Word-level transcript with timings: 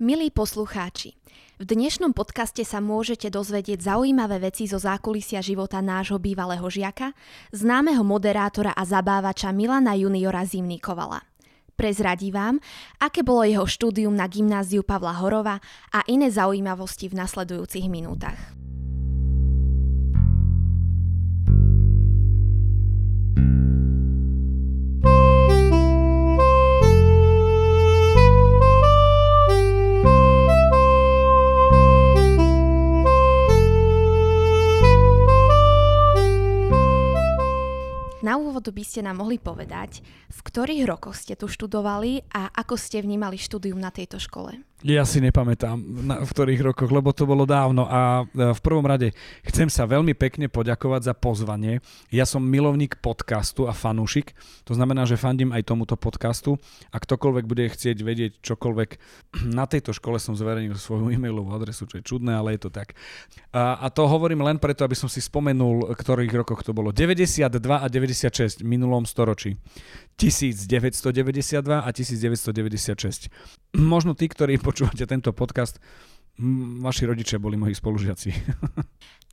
Milí 0.00 0.32
poslucháči, 0.32 1.12
v 1.60 1.76
dnešnom 1.76 2.16
podcaste 2.16 2.64
sa 2.64 2.80
môžete 2.80 3.28
dozvedieť 3.28 3.84
zaujímavé 3.84 4.40
veci 4.40 4.64
zo 4.64 4.80
zákulisia 4.80 5.44
života 5.44 5.84
nášho 5.84 6.16
bývalého 6.16 6.64
žiaka, 6.72 7.12
známeho 7.52 8.00
moderátora 8.00 8.72
a 8.72 8.80
zabávača 8.88 9.52
Milana 9.52 9.92
juniora 9.92 10.48
Zimníkovala. 10.48 11.20
Prezradí 11.76 12.32
vám, 12.32 12.64
aké 12.96 13.20
bolo 13.20 13.44
jeho 13.44 13.68
štúdium 13.68 14.16
na 14.16 14.24
gymnáziu 14.24 14.80
Pavla 14.80 15.20
Horova 15.20 15.60
a 15.92 16.00
iné 16.08 16.32
zaujímavosti 16.32 17.12
v 17.12 17.20
nasledujúcich 17.20 17.84
minútach. 17.92 18.40
Na 38.20 38.36
úvod 38.36 38.68
by 38.68 38.84
ste 38.84 39.00
nám 39.00 39.24
mohli 39.24 39.40
povedať, 39.40 40.04
v 40.28 40.38
ktorých 40.44 40.84
rokoch 40.84 41.16
ste 41.16 41.40
tu 41.40 41.48
študovali 41.48 42.20
a 42.36 42.52
ako 42.52 42.76
ste 42.76 43.00
vnímali 43.00 43.40
štúdium 43.40 43.80
na 43.80 43.88
tejto 43.88 44.20
škole? 44.20 44.60
Ja 44.80 45.04
si 45.04 45.20
nepamätám, 45.20 45.76
na, 46.08 46.24
v 46.24 46.30
ktorých 46.32 46.72
rokoch, 46.72 46.88
lebo 46.88 47.12
to 47.12 47.28
bolo 47.28 47.44
dávno 47.44 47.84
a 47.84 48.24
e, 48.24 48.56
v 48.56 48.60
prvom 48.64 48.88
rade 48.88 49.12
chcem 49.44 49.68
sa 49.68 49.84
veľmi 49.84 50.16
pekne 50.16 50.48
poďakovať 50.48 51.04
za 51.04 51.12
pozvanie. 51.12 51.84
Ja 52.08 52.24
som 52.24 52.40
milovník 52.40 52.96
podcastu 53.04 53.68
a 53.68 53.76
fanúšik, 53.76 54.32
to 54.64 54.72
znamená, 54.72 55.04
že 55.04 55.20
fandím 55.20 55.52
aj 55.52 55.68
tomuto 55.68 56.00
podcastu 56.00 56.56
a 56.88 56.96
ktokoľvek 56.96 57.44
bude 57.44 57.68
chcieť 57.68 57.98
vedieť 58.00 58.32
čokoľvek, 58.40 58.90
na 59.60 59.68
tejto 59.68 59.92
škole 59.92 60.16
som 60.16 60.32
zverejnil 60.32 60.80
svoju 60.80 61.12
e-mailovú 61.12 61.52
adresu, 61.52 61.84
čo 61.84 62.00
je 62.00 62.08
čudné, 62.16 62.40
ale 62.40 62.56
je 62.56 62.64
to 62.64 62.70
tak. 62.72 62.96
A, 63.52 63.84
a 63.84 63.86
to 63.92 64.08
hovorím 64.08 64.48
len 64.48 64.56
preto, 64.56 64.88
aby 64.88 64.96
som 64.96 65.12
si 65.12 65.20
spomenul, 65.20 65.92
ktorých 65.92 66.32
rokoch 66.40 66.64
to 66.64 66.72
bolo. 66.72 66.88
92 66.88 67.52
a 67.68 67.84
96 67.84 68.64
v 68.64 68.66
minulom 68.66 69.04
storočí. 69.04 69.60
1992 70.16 71.68
a 71.68 71.88
1996. 71.92 73.28
Možno 73.76 74.18
tí, 74.18 74.26
ktorí 74.26 74.58
počúvate 74.58 75.06
tento 75.06 75.30
podcast, 75.30 75.78
vaši 76.82 77.06
rodičia 77.06 77.38
boli 77.38 77.54
moji 77.54 77.76
spolužiaci. 77.76 78.30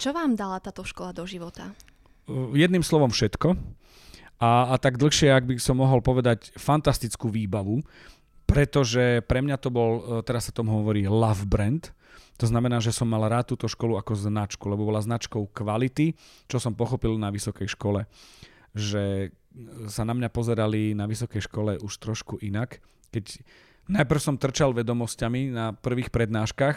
Čo 0.02 0.14
vám 0.14 0.38
dala 0.38 0.62
táto 0.62 0.86
škola 0.86 1.16
do 1.16 1.26
života? 1.26 1.74
Jedným 2.54 2.86
slovom 2.86 3.10
všetko. 3.10 3.58
A, 4.38 4.50
a 4.70 4.76
tak 4.78 5.02
dlhšie, 5.02 5.34
ak 5.34 5.50
by 5.50 5.54
som 5.58 5.82
mohol 5.82 6.06
povedať, 6.06 6.54
fantastickú 6.54 7.34
výbavu, 7.34 7.82
pretože 8.46 9.26
pre 9.26 9.42
mňa 9.42 9.58
to 9.58 9.74
bol, 9.74 9.92
e, 9.98 10.02
teraz 10.22 10.46
sa 10.46 10.54
tomu 10.54 10.78
hovorí, 10.78 11.10
love 11.10 11.50
brand. 11.50 11.90
To 12.38 12.46
znamená, 12.46 12.78
že 12.78 12.94
som 12.94 13.10
mal 13.10 13.26
rád 13.26 13.58
túto 13.58 13.66
školu 13.66 13.98
ako 13.98 14.14
značku, 14.14 14.70
lebo 14.70 14.86
bola 14.86 15.02
značkou 15.02 15.50
kvality, 15.50 16.14
čo 16.46 16.62
som 16.62 16.78
pochopil 16.78 17.18
na 17.18 17.34
vysokej 17.34 17.66
škole, 17.74 18.06
že 18.78 19.34
sa 19.90 20.06
na 20.06 20.14
mňa 20.14 20.30
pozerali 20.30 20.94
na 20.94 21.10
vysokej 21.10 21.50
škole 21.50 21.82
už 21.82 21.98
trošku 21.98 22.38
inak. 22.46 22.78
Keď 23.10 23.42
najprv 23.88 24.20
som 24.22 24.36
trčal 24.40 24.72
vedomosťami 24.72 25.52
na 25.52 25.76
prvých 25.76 26.12
prednáškach 26.12 26.76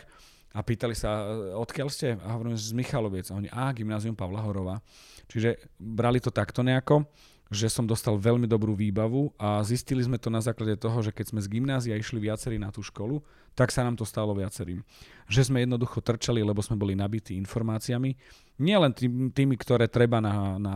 a 0.51 0.59
pýtali 0.67 0.99
sa, 0.99 1.31
odkiaľ 1.59 1.89
ste? 1.91 2.19
A 2.27 2.35
hovorím, 2.35 2.59
z 2.59 2.75
Michaloviec. 2.75 3.31
A 3.31 3.39
oni, 3.39 3.47
a, 3.55 3.71
gymnázium 3.71 4.19
Pavla 4.19 4.43
Horova. 4.43 4.83
Čiže 5.31 5.63
brali 5.79 6.19
to 6.19 6.35
takto 6.35 6.67
nejako, 6.67 7.07
že 7.51 7.67
som 7.67 7.83
dostal 7.83 8.15
veľmi 8.15 8.47
dobrú 8.47 8.79
výbavu 8.79 9.35
a 9.35 9.59
zistili 9.67 10.03
sme 10.07 10.23
to 10.23 10.31
na 10.31 10.39
základe 10.39 10.79
toho, 10.79 11.03
že 11.03 11.11
keď 11.11 11.35
sme 11.35 11.41
z 11.43 11.51
gymnázia 11.51 11.99
išli 11.99 12.23
viacerí 12.23 12.63
na 12.63 12.71
tú 12.71 12.83
školu, 12.83 13.23
tak 13.59 13.75
sa 13.75 13.83
nám 13.83 13.99
to 13.99 14.07
stalo 14.07 14.31
viacerým. 14.35 14.87
Že 15.27 15.51
sme 15.51 15.67
jednoducho 15.67 15.99
trčali, 15.99 16.47
lebo 16.47 16.63
sme 16.63 16.79
boli 16.79 16.95
nabití 16.95 17.35
informáciami 17.39 18.15
nielen 18.63 18.95
tým, 18.95 19.35
tými, 19.35 19.59
ktoré 19.59 19.91
treba 19.91 20.23
na, 20.23 20.63
na 20.63 20.75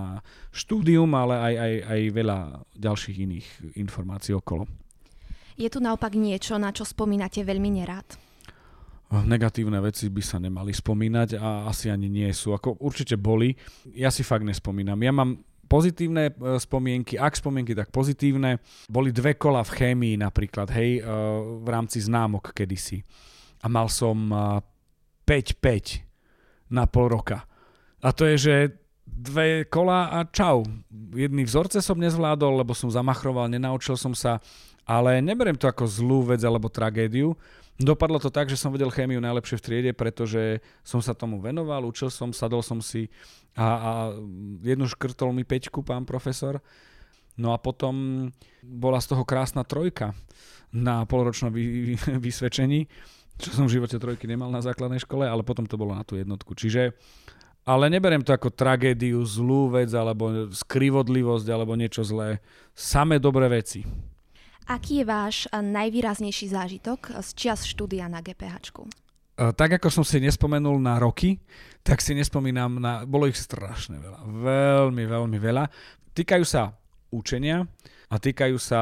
štúdium, 0.51 1.07
ale 1.15 1.35
aj, 1.39 1.55
aj, 1.55 1.75
aj 1.87 2.01
veľa 2.11 2.39
ďalších 2.75 3.17
iných 3.23 3.47
informácií 3.79 4.35
okolo. 4.35 4.67
Je 5.55 5.71
tu 5.71 5.79
naopak 5.79 6.19
niečo, 6.19 6.59
na 6.59 6.75
čo 6.75 6.83
spomínate 6.83 7.47
veľmi 7.47 7.71
nerád? 7.79 8.19
Negatívne 9.15 9.79
veci 9.79 10.11
by 10.11 10.23
sa 10.25 10.43
nemali 10.43 10.75
spomínať 10.75 11.39
a 11.39 11.71
asi 11.71 11.87
ani 11.87 12.11
nie 12.11 12.27
sú. 12.35 12.51
Ako 12.51 12.83
určite 12.83 13.15
boli. 13.15 13.55
Ja 13.95 14.11
si 14.11 14.27
fakt 14.27 14.43
nespomínam. 14.43 14.99
Ja 14.99 15.15
mám 15.15 15.39
pozitívne 15.71 16.35
e, 16.35 16.59
spomienky, 16.59 17.15
ak 17.15 17.39
spomienky, 17.39 17.79
tak 17.79 17.95
pozitívne. 17.95 18.59
Boli 18.91 19.15
dve 19.15 19.39
kola 19.39 19.63
v 19.63 19.71
chémii 19.71 20.15
napríklad, 20.19 20.67
hej, 20.75 20.99
e, 20.99 21.03
v 21.63 21.69
rámci 21.71 22.03
známok 22.03 22.51
kedysi. 22.51 23.07
A 23.63 23.71
mal 23.71 23.87
som 23.87 24.19
5-5 25.23 25.31
e, 25.31 26.03
na 26.75 26.91
pol 26.91 27.15
roka. 27.15 27.47
A 28.03 28.11
to 28.11 28.27
je, 28.29 28.37
že 28.37 28.55
dve 29.15 29.65
kola 29.71 30.11
a 30.11 30.19
čau. 30.27 30.67
Jedný 31.15 31.47
vzorce 31.47 31.79
som 31.79 31.97
nezvládol, 31.97 32.67
lebo 32.67 32.75
som 32.75 32.91
zamachroval, 32.91 33.47
nenaučil 33.47 33.95
som 33.95 34.13
sa, 34.13 34.43
ale 34.85 35.23
neberiem 35.23 35.57
to 35.57 35.71
ako 35.71 35.87
zlú 35.87 36.27
vec 36.27 36.43
alebo 36.43 36.67
tragédiu. 36.67 37.39
Dopadlo 37.75 38.23
to 38.23 38.31
tak, 38.31 38.47
že 38.47 38.59
som 38.59 38.71
vedel 38.71 38.91
chémiu 38.91 39.19
najlepšie 39.19 39.59
v 39.59 39.65
triede, 39.67 39.93
pretože 39.95 40.63
som 40.87 41.03
sa 41.03 41.11
tomu 41.11 41.43
venoval, 41.43 41.83
učil 41.83 42.07
som, 42.07 42.31
sadol 42.31 42.63
som 42.63 42.79
si 42.79 43.11
a, 43.59 43.67
a 43.67 43.91
jednu 44.63 44.87
škrtol 44.87 45.35
mi 45.35 45.43
peťku 45.43 45.83
pán 45.83 46.07
profesor. 46.07 46.63
No 47.35 47.51
a 47.51 47.59
potom 47.59 48.31
bola 48.63 49.03
z 49.03 49.11
toho 49.11 49.27
krásna 49.27 49.67
trojka 49.67 50.15
na 50.71 51.03
polročnom 51.03 51.51
vy, 51.51 51.99
vysvedčení, 52.23 52.87
čo 53.43 53.51
som 53.51 53.67
v 53.67 53.75
živote 53.75 53.99
trojky 53.99 54.31
nemal 54.31 54.55
na 54.55 54.63
základnej 54.63 55.03
škole, 55.03 55.27
ale 55.27 55.43
potom 55.43 55.67
to 55.67 55.75
bolo 55.75 55.99
na 55.99 56.07
tú 56.07 56.15
jednotku. 56.15 56.55
Čiže 56.55 56.95
ale 57.65 57.89
neberiem 57.89 58.21
to 58.21 58.37
ako 58.37 58.53
tragédiu, 58.53 59.25
zlú 59.25 59.73
vec, 59.73 59.89
alebo 59.97 60.53
skrivodlivosť, 60.53 61.49
alebo 61.49 61.73
niečo 61.75 62.05
zlé. 62.05 62.45
Samé 62.77 63.17
dobré 63.17 63.49
veci. 63.49 63.85
Aký 64.65 65.01
je 65.01 65.09
váš 65.09 65.45
najvýraznejší 65.53 66.53
zážitok 66.53 67.21
z 67.21 67.29
čias 67.37 67.69
štúdia 67.69 68.09
na 68.09 68.25
GPH? 68.25 68.73
Tak 69.35 69.83
ako 69.83 69.89
som 69.91 70.05
si 70.07 70.23
nespomenul 70.23 70.79
na 70.79 70.97
roky, 70.97 71.43
tak 71.83 71.99
si 72.01 72.15
nespomínam 72.15 72.81
na... 72.81 73.05
Bolo 73.05 73.29
ich 73.29 73.37
strašne 73.37 74.01
veľa. 74.01 74.25
Veľmi, 74.25 75.05
veľmi 75.05 75.39
veľa. 75.43 75.69
Týkajú 76.15 76.45
sa 76.47 76.73
učenia 77.11 77.67
a 78.09 78.17
týkajú 78.17 78.57
sa 78.57 78.81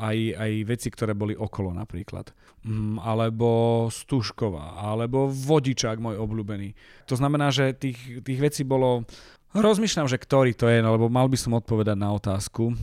aj, 0.00 0.18
aj 0.38 0.52
veci, 0.64 0.88
ktoré 0.88 1.12
boli 1.12 1.36
okolo 1.36 1.76
napríklad. 1.76 2.32
Mm, 2.60 3.00
alebo 3.00 3.88
Stužková, 3.88 4.76
alebo 4.76 5.32
Vodičák, 5.32 5.96
môj 5.96 6.20
obľúbený. 6.20 6.76
To 7.08 7.16
znamená, 7.16 7.48
že 7.48 7.72
tých, 7.72 8.20
tých 8.20 8.40
vecí 8.40 8.62
bolo... 8.68 9.08
Rozmýšľam, 9.56 10.06
že 10.06 10.20
ktorý 10.20 10.52
to 10.52 10.68
je, 10.68 10.84
no, 10.84 10.92
lebo 10.92 11.08
mal 11.08 11.24
by 11.26 11.40
som 11.40 11.56
odpovedať 11.56 11.96
na 11.96 12.12
otázku. 12.12 12.76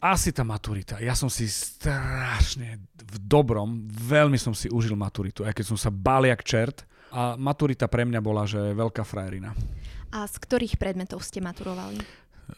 Asi 0.00 0.32
tá 0.32 0.46
maturita. 0.46 0.96
Ja 1.02 1.12
som 1.12 1.28
si 1.28 1.44
strašne 1.50 2.80
v 2.96 3.16
dobrom, 3.20 3.84
veľmi 3.90 4.38
som 4.38 4.54
si 4.54 4.70
užil 4.70 4.96
maturitu, 4.96 5.44
aj 5.44 5.58
keď 5.58 5.64
som 5.74 5.76
sa 5.76 5.90
bál 5.90 6.24
jak 6.24 6.40
čert. 6.46 6.86
A 7.10 7.34
maturita 7.34 7.90
pre 7.90 8.06
mňa 8.06 8.20
bola, 8.22 8.46
že 8.46 8.62
veľká 8.72 9.02
frajerina. 9.02 9.50
A 10.14 10.22
z 10.30 10.38
ktorých 10.38 10.78
predmetov 10.78 11.22
ste 11.26 11.42
maturovali? 11.42 11.98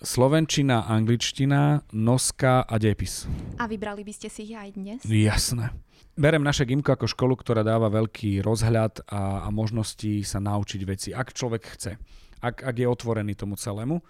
Slovenčina, 0.00 0.88
angličtina, 0.88 1.84
noska 1.92 2.64
a 2.64 2.75
depis. 2.80 3.28
A 3.60 3.69
vybrali 3.69 4.00
by 4.00 4.12
ste 4.16 4.32
si 4.32 4.48
ich 4.48 4.56
aj 4.56 4.72
dnes? 4.72 5.00
Jasné. 5.04 5.69
Berem 6.16 6.44
naše 6.44 6.64
gimko 6.64 6.92
ako 6.97 7.08
školu, 7.08 7.34
ktorá 7.36 7.60
dáva 7.60 7.92
veľký 7.92 8.41
rozhľad 8.41 9.04
a, 9.08 9.44
a 9.44 9.48
možnosti 9.53 10.25
sa 10.25 10.41
naučiť 10.41 10.80
veci, 10.84 11.08
ak 11.12 11.32
človek 11.36 11.62
chce, 11.76 11.92
ak, 12.41 12.64
ak 12.64 12.75
je 12.76 12.86
otvorený 12.88 13.36
tomu 13.36 13.56
celému. 13.56 14.00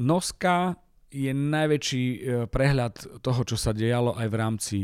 Noska 0.00 0.76
je 1.12 1.32
najväčší 1.32 2.04
e, 2.04 2.18
prehľad 2.48 3.20
toho, 3.20 3.40
čo 3.44 3.56
sa 3.60 3.76
dialo 3.76 4.16
aj 4.16 4.26
v 4.30 4.36
rámci 4.36 4.78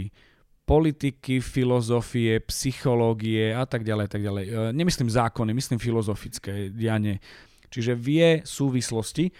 politiky, 0.67 1.39
filozofie, 1.39 2.43
psychológie 2.51 3.55
a 3.55 3.65
tak 3.65 3.87
ďalej, 3.87 4.07
tak 4.11 4.21
ďalej. 4.27 4.45
E, 4.45 4.53
nemyslím 4.75 5.09
zákony, 5.09 5.55
myslím 5.55 5.79
filozofické 5.79 6.75
dianie. 6.75 7.23
Čiže 7.71 7.95
vie 7.95 8.43
súvislosti. 8.43 9.31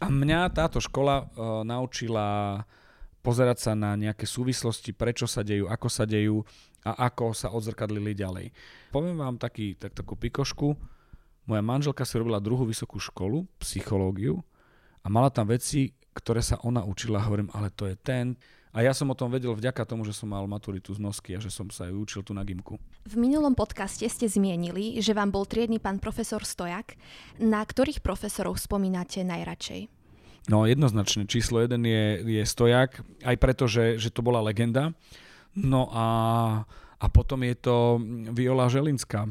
A 0.00 0.08
mňa 0.08 0.48
táto 0.56 0.80
škola 0.80 1.28
uh, 1.28 1.60
naučila 1.62 2.60
pozerať 3.20 3.58
sa 3.68 3.72
na 3.76 3.92
nejaké 4.00 4.24
súvislosti, 4.24 4.96
prečo 4.96 5.28
sa 5.28 5.44
dejú, 5.44 5.68
ako 5.68 5.88
sa 5.92 6.08
dejú 6.08 6.40
a 6.88 7.12
ako 7.12 7.36
sa 7.36 7.52
odzrkadlili 7.52 8.16
ďalej. 8.16 8.46
Poviem 8.88 9.20
vám 9.20 9.36
taký, 9.36 9.76
tak, 9.76 9.92
takú 9.92 10.16
pikošku. 10.16 10.72
Moja 11.44 11.60
manželka 11.60 12.08
si 12.08 12.16
robila 12.16 12.40
druhú 12.40 12.64
vysokú 12.64 12.96
školu, 12.96 13.44
psychológiu 13.60 14.40
a 15.04 15.12
mala 15.12 15.28
tam 15.28 15.52
veci, 15.52 15.92
ktoré 16.16 16.40
sa 16.40 16.56
ona 16.64 16.80
učila. 16.80 17.20
Hovorím, 17.20 17.52
ale 17.52 17.68
to 17.68 17.84
je 17.84 17.96
ten. 18.00 18.40
A 18.70 18.86
ja 18.86 18.94
som 18.94 19.10
o 19.10 19.18
tom 19.18 19.34
vedel 19.34 19.50
vďaka 19.50 19.82
tomu, 19.82 20.06
že 20.06 20.14
som 20.14 20.30
mal 20.30 20.46
maturitu 20.46 20.94
z 20.94 21.02
nosky 21.02 21.34
a 21.34 21.42
že 21.42 21.50
som 21.50 21.66
sa 21.74 21.90
ju 21.90 21.98
učil 21.98 22.22
tu 22.22 22.30
na 22.30 22.46
gimku. 22.46 22.78
V 23.02 23.14
minulom 23.18 23.58
podcaste 23.58 24.06
ste 24.06 24.26
zmienili, 24.30 25.02
že 25.02 25.10
vám 25.10 25.34
bol 25.34 25.42
triedny 25.42 25.82
pán 25.82 25.98
profesor 25.98 26.46
Stojak. 26.46 26.94
Na 27.42 27.66
ktorých 27.66 27.98
profesorov 27.98 28.62
spomínate 28.62 29.26
najradšej? 29.26 29.90
No 30.46 30.64
jednoznačne, 30.64 31.26
číslo 31.26 31.60
jeden 31.60 31.84
je, 31.84 32.22
je 32.40 32.42
stojak, 32.48 33.04
aj 33.26 33.36
preto, 33.36 33.68
že, 33.68 34.00
že 34.00 34.08
to 34.08 34.24
bola 34.24 34.40
legenda. 34.40 34.96
No 35.52 35.90
a 35.90 36.06
a 37.00 37.06
potom 37.08 37.40
je 37.42 37.56
to 37.56 37.96
Viola 38.36 38.68
Želinská. 38.68 39.24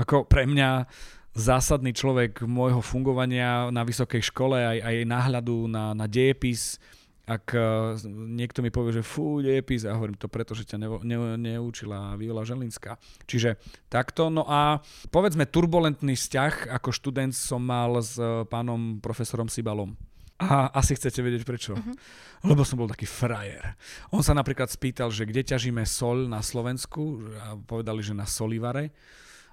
Ako 0.00 0.24
pre 0.24 0.48
mňa 0.48 0.88
zásadný 1.36 1.92
človek 1.92 2.40
môjho 2.48 2.80
fungovania 2.80 3.68
na 3.68 3.84
vysokej 3.84 4.24
škole, 4.32 4.56
aj, 4.56 4.78
aj 4.80 4.96
náhľadu 5.04 5.68
na, 5.68 5.92
na 5.92 6.08
dejepis, 6.08 6.80
ak 7.22 7.54
uh, 7.54 7.94
niekto 8.10 8.66
mi 8.66 8.74
povie, 8.74 8.98
že 8.98 9.06
fú, 9.06 9.38
dejepis, 9.38 9.86
ja 9.86 9.94
hovorím 9.94 10.18
to 10.18 10.26
preto, 10.26 10.58
že 10.58 10.66
ťa 10.66 10.76
ne, 10.82 10.88
ne, 11.06 11.16
neučila 11.38 12.18
Viola 12.18 12.42
Želinská. 12.42 12.98
Čiže 13.30 13.62
takto. 13.86 14.26
No 14.26 14.42
a 14.42 14.82
povedzme 15.14 15.46
turbulentný 15.46 16.18
vzťah 16.18 16.74
ako 16.74 16.90
študent 16.90 17.30
som 17.30 17.62
mal 17.62 17.94
s 18.02 18.18
uh, 18.18 18.42
pánom 18.46 18.98
profesorom 18.98 19.46
Sibalom. 19.46 19.94
A 20.42 20.74
asi 20.74 20.98
chcete 20.98 21.22
vedieť 21.22 21.46
prečo. 21.46 21.78
Uh-huh. 21.78 21.94
Lebo 22.42 22.66
som 22.66 22.74
bol 22.74 22.90
taký 22.90 23.06
frajer. 23.06 23.78
On 24.10 24.26
sa 24.26 24.34
napríklad 24.34 24.66
spýtal, 24.66 25.14
že 25.14 25.22
kde 25.22 25.46
ťažíme 25.46 25.86
sol 25.86 26.26
na 26.26 26.42
Slovensku 26.42 27.22
a 27.38 27.54
povedali, 27.54 28.02
že 28.02 28.18
na 28.18 28.26
Solivare. 28.26 28.90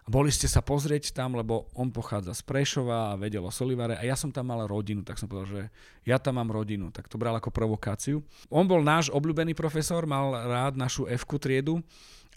Boli 0.07 0.31
ste 0.34 0.50
sa 0.50 0.63
pozrieť 0.63 1.12
tam, 1.12 1.36
lebo 1.38 1.69
on 1.78 1.94
pochádza 1.94 2.34
z 2.34 2.42
Prešova 2.46 3.13
a 3.13 3.19
vedel 3.19 3.44
o 3.46 3.54
Solivare 3.54 4.00
a 4.00 4.04
ja 4.07 4.18
som 4.18 4.34
tam 4.34 4.50
mal 4.50 4.66
rodinu, 4.66 5.06
tak 5.06 5.19
som 5.22 5.30
povedal, 5.30 5.48
že 5.50 5.63
ja 6.07 6.18
tam 6.18 6.42
mám 6.42 6.50
rodinu, 6.50 6.90
tak 6.90 7.12
to 7.12 7.19
bral 7.19 7.36
ako 7.38 7.54
provokáciu. 7.54 8.24
On 8.50 8.66
bol 8.66 8.81
náš 8.81 9.13
obľúbený 9.13 9.54
profesor, 9.54 10.07
mal 10.10 10.34
rád 10.34 10.80
našu 10.80 11.06
f 11.06 11.28
triedu, 11.38 11.84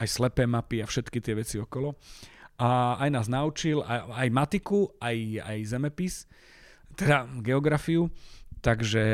aj 0.01 0.09
slepé 0.09 0.45
mapy 0.45 0.83
a 0.83 0.87
všetky 0.91 1.23
tie 1.23 1.33
veci 1.39 1.57
okolo. 1.57 1.97
A 2.61 3.01
aj 3.01 3.09
nás 3.09 3.27
naučil, 3.33 3.81
aj, 3.81 4.21
aj 4.21 4.29
matiku, 4.29 4.93
aj, 5.01 5.17
aj 5.41 5.59
zemepis, 5.65 6.29
teda 6.95 7.25
geografiu. 7.41 8.13
Takže 8.63 9.05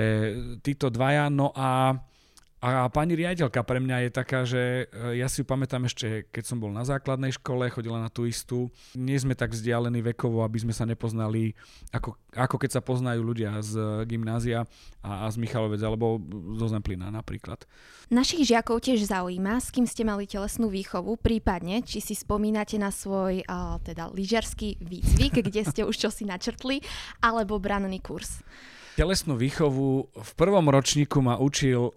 títo 0.60 0.92
dvaja, 0.92 1.32
no 1.32 1.54
a 1.56 1.96
a 2.58 2.90
pani 2.90 3.14
riaditeľka 3.14 3.62
pre 3.62 3.78
mňa 3.78 3.96
je 4.06 4.10
taká, 4.10 4.42
že 4.42 4.90
e, 4.90 5.22
ja 5.22 5.30
si 5.30 5.42
ju 5.42 5.46
pamätám 5.46 5.86
ešte, 5.86 6.26
keď 6.34 6.42
som 6.42 6.58
bol 6.58 6.74
na 6.74 6.82
základnej 6.82 7.30
škole, 7.30 7.70
chodila 7.70 8.02
na 8.02 8.10
tú 8.10 8.26
istú. 8.26 8.74
Nie 8.98 9.14
sme 9.14 9.38
tak 9.38 9.54
vzdialení 9.54 10.02
vekovo, 10.10 10.42
aby 10.42 10.58
sme 10.66 10.74
sa 10.74 10.82
nepoznali, 10.82 11.54
ako, 11.94 12.18
ako 12.34 12.56
keď 12.58 12.70
sa 12.74 12.82
poznajú 12.82 13.22
ľudia 13.22 13.62
z 13.62 14.02
gymnázia 14.10 14.66
a, 15.06 15.26
a 15.26 15.26
z 15.30 15.38
Michalovec 15.38 15.78
alebo 15.86 16.18
zo 16.58 16.66
Zemplina 16.66 17.14
napríklad. 17.14 17.62
Našich 18.10 18.50
žiakov 18.50 18.82
tiež 18.82 19.06
zaujíma, 19.06 19.62
s 19.62 19.70
kým 19.70 19.86
ste 19.86 20.02
mali 20.02 20.26
telesnú 20.26 20.66
výchovu, 20.66 21.14
prípadne, 21.14 21.86
či 21.86 22.02
si 22.02 22.18
spomínate 22.18 22.74
na 22.74 22.90
svoj 22.90 23.46
uh, 23.46 23.78
teda 23.86 24.10
lyžerský 24.10 24.82
výcvik, 24.82 25.46
kde 25.46 25.62
ste 25.62 25.86
už 25.86 25.94
čosi 25.94 26.26
načrtli, 26.26 26.82
alebo 27.22 27.62
branný 27.62 28.02
kurz. 28.02 28.42
Telesnú 28.98 29.38
výchovu 29.38 30.10
v 30.10 30.30
prvom 30.34 30.66
ročníku 30.66 31.22
ma 31.22 31.38
učil 31.38 31.94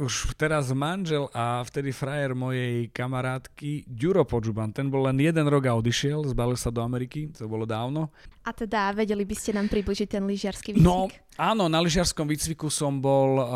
už 0.00 0.32
teraz 0.40 0.72
manžel 0.72 1.28
a 1.36 1.60
vtedy 1.68 1.92
frajer 1.92 2.32
mojej 2.32 2.88
kamarátky 2.96 3.84
Ďuro 3.84 4.24
Počuban. 4.24 4.72
Ten 4.72 4.88
bol 4.88 5.04
len 5.04 5.20
jeden 5.20 5.44
rok 5.44 5.68
a 5.68 5.76
odišiel, 5.76 6.24
zbalil 6.32 6.56
sa 6.56 6.72
do 6.72 6.80
Ameriky, 6.80 7.28
to 7.28 7.44
bolo 7.44 7.68
dávno. 7.68 8.08
A 8.48 8.56
teda 8.56 8.96
vedeli 8.96 9.28
by 9.28 9.36
ste 9.36 9.52
nám 9.52 9.68
približiť 9.68 10.08
ten 10.08 10.24
lyžiarsky 10.24 10.72
výcvik? 10.72 10.88
No, 10.88 11.12
áno, 11.36 11.68
na 11.68 11.78
lyžiarskom 11.84 12.24
výcviku 12.24 12.72
som 12.72 13.04
bol, 13.04 13.36
uh, 13.36 13.46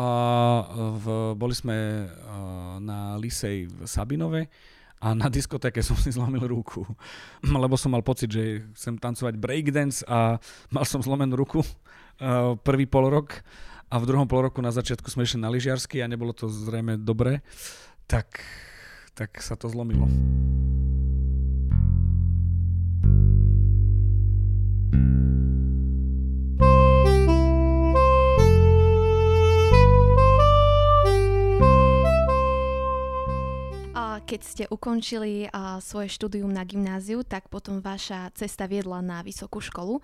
v, 1.01 1.05
boli 1.33 1.57
sme 1.57 2.05
uh, 2.05 2.77
na 2.77 3.17
Lisej 3.17 3.65
v 3.65 3.89
Sabinove 3.89 4.45
a 5.01 5.17
na 5.17 5.33
diskotéke 5.33 5.81
som 5.81 5.97
si 5.97 6.13
zlomil 6.13 6.45
ruku, 6.45 6.85
lebo 7.65 7.73
som 7.81 7.97
mal 7.97 8.05
pocit, 8.05 8.29
že 8.29 8.61
chcem 8.77 8.93
tancovať 8.93 9.33
breakdance 9.41 10.05
a 10.05 10.37
mal 10.69 10.85
som 10.85 11.01
zlomenú 11.01 11.33
ruku 11.33 11.65
uh, 11.65 12.53
prvý 12.61 12.85
pol 12.85 13.09
rok 13.09 13.41
a 13.87 13.95
v 13.99 14.07
druhom 14.07 14.27
pol 14.27 14.43
roku 14.43 14.59
na 14.59 14.75
začiatku 14.75 15.07
sme 15.07 15.23
išli 15.23 15.39
na 15.39 15.51
lyžiarsky 15.51 16.03
a 16.03 16.11
nebolo 16.11 16.35
to 16.35 16.51
zrejme 16.51 16.99
dobre, 16.99 17.39
tak, 18.03 18.43
tak 19.15 19.39
sa 19.39 19.55
to 19.55 19.71
zlomilo. 19.71 20.07
keď 34.27 34.41
ste 34.43 34.63
ukončili 34.67 35.47
svoje 35.79 36.11
štúdium 36.11 36.51
na 36.51 36.67
gymnáziu, 36.67 37.23
tak 37.23 37.47
potom 37.47 37.79
vaša 37.79 38.35
cesta 38.35 38.67
viedla 38.67 38.99
na 38.99 39.23
vysokú 39.23 39.63
školu. 39.63 40.03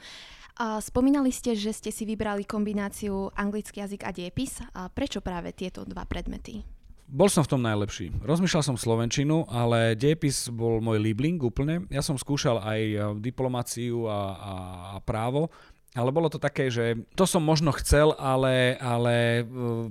Spomínali 0.59 1.33
ste, 1.33 1.57
že 1.57 1.73
ste 1.73 1.89
si 1.89 2.05
vybrali 2.05 2.45
kombináciu 2.45 3.33
anglický 3.33 3.81
jazyk 3.81 4.05
a 4.05 4.11
diepis. 4.13 4.61
Uh, 4.61 4.85
prečo 4.93 5.17
práve 5.17 5.49
tieto 5.49 5.81
dva 5.81 6.05
predmety? 6.05 6.61
Bol 7.13 7.29
som 7.29 7.45
v 7.45 7.51
tom 7.53 7.61
najlepší. 7.61 8.25
Rozmýšľal 8.25 8.63
som 8.73 8.77
slovenčinu, 8.79 9.45
ale 9.45 9.93
diepis 9.93 10.49
bol 10.49 10.81
môj 10.81 10.97
libling 10.97 11.37
úplne. 11.37 11.85
Ja 11.93 12.01
som 12.01 12.17
skúšal 12.17 12.57
aj 12.57 12.79
diplomáciu 13.21 14.09
a, 14.09 14.19
a, 14.33 14.53
a 14.93 14.97
právo, 15.03 15.53
ale 15.93 16.09
bolo 16.09 16.25
to 16.29 16.41
také, 16.41 16.73
že 16.73 16.97
to 17.13 17.29
som 17.29 17.45
možno 17.45 17.69
chcel, 17.77 18.17
ale, 18.17 18.77
ale 18.81 19.41
e, 19.41 19.43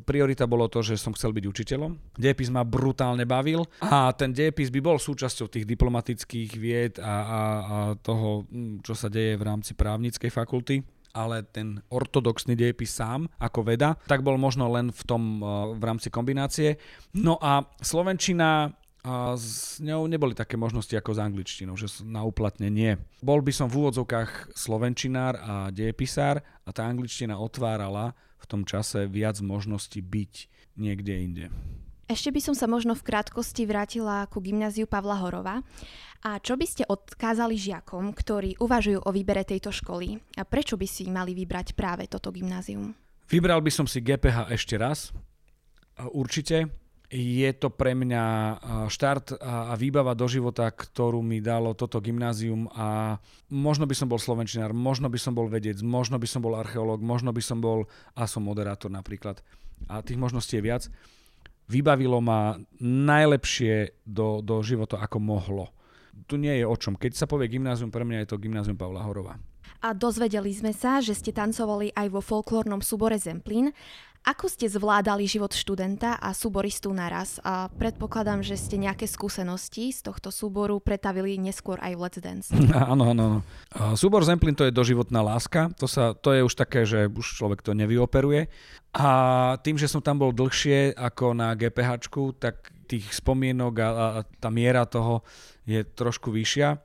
priorita 0.02 0.50
bolo 0.50 0.66
to, 0.66 0.82
že 0.82 0.98
som 0.98 1.14
chcel 1.14 1.30
byť 1.30 1.44
učiteľom. 1.46 2.18
Dejepis 2.18 2.50
ma 2.50 2.66
brutálne 2.66 3.22
bavil 3.22 3.62
a 3.78 4.10
ten 4.10 4.34
dejepis 4.34 4.74
by 4.74 4.80
bol 4.82 4.98
súčasťou 4.98 5.46
tých 5.46 5.66
diplomatických 5.66 6.50
vied 6.58 6.94
a, 6.98 7.06
a, 7.06 7.14
a 7.22 7.40
toho, 8.02 8.44
čo 8.82 8.98
sa 8.98 9.06
deje 9.06 9.38
v 9.38 9.46
rámci 9.46 9.78
právnickej 9.78 10.30
fakulty 10.30 10.82
ale 11.12 11.44
ten 11.44 11.76
ortodoxný 11.92 12.56
dejepis 12.56 12.96
sám 12.96 13.28
ako 13.36 13.68
veda, 13.68 14.00
tak 14.08 14.24
bol 14.24 14.40
možno 14.40 14.72
len 14.72 14.88
v 14.88 15.02
tom 15.04 15.22
e, 15.38 15.76
v 15.76 15.82
rámci 15.84 16.08
kombinácie. 16.08 16.80
No 17.12 17.36
a 17.36 17.68
Slovenčina 17.78 18.72
a 19.02 19.34
s 19.34 19.82
ňou 19.82 20.06
neboli 20.06 20.30
také 20.30 20.54
možnosti 20.54 20.94
ako 20.94 21.18
s 21.18 21.18
angličtinou, 21.18 21.74
že 21.74 21.90
na 22.06 22.22
uplatnenie. 22.22 23.02
Bol 23.18 23.42
by 23.42 23.50
som 23.50 23.66
v 23.66 23.82
úvodzovkách 23.82 24.54
slovenčinár 24.54 25.34
a 25.42 25.54
dejepisár 25.74 26.38
a 26.62 26.70
tá 26.70 26.86
angličtina 26.86 27.34
otvárala 27.34 28.14
v 28.38 28.46
tom 28.46 28.62
čase 28.62 29.10
viac 29.10 29.42
možností 29.42 29.98
byť 29.98 30.34
niekde 30.78 31.14
inde. 31.18 31.44
Ešte 32.06 32.30
by 32.30 32.40
som 32.42 32.54
sa 32.54 32.70
možno 32.70 32.94
v 32.94 33.02
krátkosti 33.02 33.66
vrátila 33.66 34.26
ku 34.30 34.38
gymnáziu 34.38 34.86
Pavla 34.86 35.18
Horova. 35.18 35.66
A 36.22 36.38
čo 36.38 36.54
by 36.54 36.66
ste 36.66 36.86
odkázali 36.86 37.58
žiakom, 37.58 38.14
ktorí 38.14 38.54
uvažujú 38.62 39.02
o 39.02 39.10
výbere 39.10 39.42
tejto 39.42 39.74
školy? 39.74 40.22
A 40.38 40.46
prečo 40.46 40.78
by 40.78 40.86
si 40.86 41.10
mali 41.10 41.34
vybrať 41.34 41.74
práve 41.74 42.06
toto 42.06 42.30
gymnázium? 42.30 42.94
Vybral 43.26 43.58
by 43.58 43.70
som 43.74 43.86
si 43.90 43.98
GPH 43.98 44.52
ešte 44.54 44.78
raz. 44.78 45.10
Určite 46.14 46.70
je 47.12 47.50
to 47.52 47.68
pre 47.68 47.92
mňa 47.92 48.24
štart 48.88 49.36
a 49.36 49.76
výbava 49.76 50.16
do 50.16 50.24
života, 50.24 50.72
ktorú 50.72 51.20
mi 51.20 51.44
dalo 51.44 51.76
toto 51.76 52.00
gymnázium 52.00 52.72
a 52.72 53.20
možno 53.52 53.84
by 53.84 53.92
som 53.92 54.08
bol 54.08 54.16
slovenčinár, 54.16 54.72
možno 54.72 55.12
by 55.12 55.20
som 55.20 55.36
bol 55.36 55.44
vedec, 55.44 55.76
možno 55.84 56.16
by 56.16 56.24
som 56.24 56.40
bol 56.40 56.56
archeológ, 56.56 57.04
možno 57.04 57.28
by 57.28 57.44
som 57.44 57.60
bol 57.60 57.84
a 58.16 58.24
som 58.24 58.48
moderátor 58.48 58.88
napríklad. 58.88 59.44
A 59.92 60.00
tých 60.00 60.16
možností 60.16 60.56
je 60.56 60.64
viac. 60.64 60.82
Vybavilo 61.68 62.24
ma 62.24 62.56
najlepšie 62.80 64.00
do, 64.08 64.40
do 64.40 64.64
života, 64.64 64.96
ako 65.04 65.20
mohlo. 65.20 65.68
Tu 66.24 66.40
nie 66.40 66.56
je 66.56 66.64
o 66.64 66.76
čom. 66.80 66.96
Keď 66.96 67.12
sa 67.12 67.28
povie 67.28 67.52
gymnázium, 67.52 67.92
pre 67.92 68.08
mňa 68.08 68.24
je 68.24 68.28
to 68.32 68.40
gymnázium 68.40 68.80
Pavla 68.80 69.04
Horova. 69.04 69.36
A 69.82 69.92
dozvedeli 69.92 70.54
sme 70.54 70.70
sa, 70.70 71.02
že 71.02 71.12
ste 71.12 71.34
tancovali 71.34 71.90
aj 71.92 72.06
vo 72.08 72.22
folklórnom 72.22 72.80
súbore 72.80 73.18
Zemplín 73.18 73.74
ako 74.22 74.46
ste 74.46 74.70
zvládali 74.70 75.26
život 75.26 75.50
študenta 75.50 76.14
a 76.14 76.30
súboristu 76.30 76.94
naraz? 76.94 77.42
A 77.42 77.66
predpokladám, 77.74 78.46
že 78.46 78.54
ste 78.54 78.78
nejaké 78.78 79.10
skúsenosti 79.10 79.90
z 79.90 79.98
tohto 80.06 80.30
súboru 80.30 80.78
pretavili 80.78 81.34
neskôr 81.42 81.82
aj 81.82 81.92
v 81.98 82.00
Let's 82.00 82.20
Dance. 82.22 82.48
Áno, 82.92 83.10
áno. 83.10 83.42
Súbor 83.98 84.22
Zemplin 84.22 84.54
to 84.54 84.62
je 84.62 84.74
doživotná 84.74 85.24
láska. 85.26 85.74
To, 85.82 85.90
sa, 85.90 86.14
to 86.14 86.30
je 86.30 86.46
už 86.46 86.54
také, 86.54 86.86
že 86.86 87.10
už 87.10 87.34
človek 87.34 87.66
to 87.66 87.74
nevyoperuje. 87.74 88.46
A 88.94 89.08
tým, 89.64 89.74
že 89.74 89.90
som 89.90 89.98
tam 89.98 90.22
bol 90.22 90.30
dlhšie 90.30 90.94
ako 90.94 91.34
na 91.34 91.56
GPH, 91.58 92.06
tak 92.38 92.70
tých 92.86 93.08
spomienok 93.10 93.74
a, 93.80 93.88
a 93.88 94.06
tá 94.38 94.52
miera 94.52 94.86
toho 94.86 95.26
je 95.66 95.82
trošku 95.82 96.30
vyššia. 96.30 96.78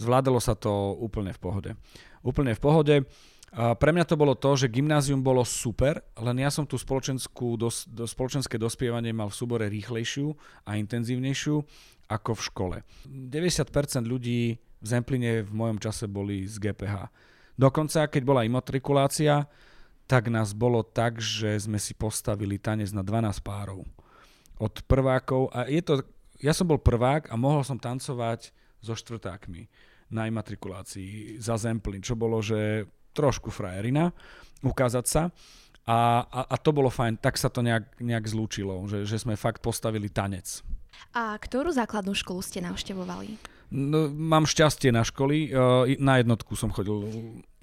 Zvládalo 0.00 0.40
sa 0.40 0.56
to 0.56 0.96
úplne 0.96 1.30
v 1.36 1.38
pohode. 1.38 1.70
Úplne 2.24 2.56
v 2.56 2.60
pohode. 2.60 2.94
Pre 3.50 3.90
mňa 3.90 4.06
to 4.06 4.14
bolo 4.14 4.38
to, 4.38 4.54
že 4.54 4.70
gymnázium 4.70 5.26
bolo 5.26 5.42
super, 5.42 6.06
len 6.14 6.38
ja 6.38 6.54
som 6.54 6.62
tú 6.62 6.78
spoločenskú, 6.78 7.58
dos, 7.58 7.82
do, 7.82 8.06
spoločenské 8.06 8.54
dospievanie 8.54 9.10
mal 9.10 9.26
v 9.26 9.38
súbore 9.42 9.66
rýchlejšiu 9.66 10.30
a 10.70 10.78
intenzívnejšiu 10.78 11.58
ako 12.06 12.30
v 12.38 12.42
škole. 12.46 12.76
90% 13.10 14.06
ľudí 14.06 14.54
v 14.54 14.86
Zempline 14.86 15.42
v 15.42 15.50
mojom 15.50 15.82
čase 15.82 16.06
boli 16.06 16.46
z 16.46 16.62
GPH. 16.62 17.10
Dokonca, 17.58 18.06
keď 18.06 18.22
bola 18.22 18.46
imatrikulácia, 18.46 19.50
tak 20.06 20.30
nás 20.30 20.54
bolo 20.54 20.86
tak, 20.86 21.18
že 21.18 21.58
sme 21.58 21.82
si 21.82 21.94
postavili 21.94 22.54
tanec 22.54 22.94
na 22.94 23.02
12 23.02 23.34
párov. 23.42 23.82
Od 24.62 24.74
prvákov, 24.86 25.50
a 25.50 25.66
je 25.66 25.82
to, 25.82 26.06
ja 26.38 26.54
som 26.54 26.70
bol 26.70 26.78
prvák 26.78 27.30
a 27.30 27.34
mohol 27.34 27.66
som 27.66 27.82
tancovať 27.82 28.54
so 28.78 28.94
štvrtákmi 28.94 29.66
na 30.10 30.26
imatrikulácii 30.26 31.38
za 31.38 31.54
Zemplín, 31.58 32.02
čo 32.02 32.18
bolo, 32.18 32.42
že 32.42 32.86
trošku 33.12 33.50
frajerina, 33.52 34.14
ukázať 34.62 35.06
sa. 35.06 35.22
A, 35.88 36.22
a, 36.22 36.40
a 36.46 36.56
to 36.60 36.70
bolo 36.70 36.92
fajn, 36.92 37.18
tak 37.18 37.34
sa 37.34 37.50
to 37.50 37.64
nejak, 37.64 37.98
nejak 37.98 38.28
zlúčilo, 38.30 38.78
že, 38.86 39.08
že 39.08 39.18
sme 39.18 39.34
fakt 39.34 39.58
postavili 39.64 40.06
tanec. 40.06 40.62
A 41.16 41.34
ktorú 41.34 41.72
základnú 41.74 42.14
školu 42.14 42.44
ste 42.44 42.62
navštevovali? 42.62 43.40
No, 43.70 44.10
mám 44.10 44.46
šťastie 44.46 44.90
na 44.94 45.02
školy. 45.06 45.50
Na 45.98 46.18
jednotku 46.20 46.54
som 46.58 46.74
chodil 46.74 47.06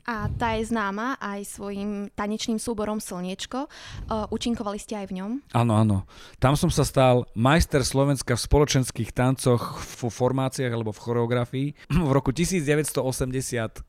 a 0.08 0.32
tá 0.40 0.56
je 0.56 0.72
známa 0.72 1.20
aj 1.20 1.60
svojim 1.60 2.08
tanečným 2.16 2.64
súborom 2.64 3.04
Slniečko. 3.04 3.68
Uh, 4.08 4.24
účinkovali 4.32 4.80
ste 4.80 5.04
aj 5.04 5.12
v 5.12 5.20
ňom? 5.20 5.32
Áno, 5.52 5.76
áno. 5.76 5.98
Tam 6.40 6.56
som 6.56 6.72
sa 6.72 6.88
stal 6.88 7.28
majster 7.36 7.84
Slovenska 7.84 8.40
v 8.40 8.46
spoločenských 8.48 9.12
tancoch 9.12 9.84
v 9.84 10.08
formáciách 10.08 10.72
alebo 10.72 10.96
v 10.96 11.04
choreografii 11.04 11.68
v 12.08 12.12
roku 12.16 12.32
1986 12.32 13.84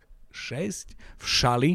v 1.19 1.25
Šali. 1.25 1.73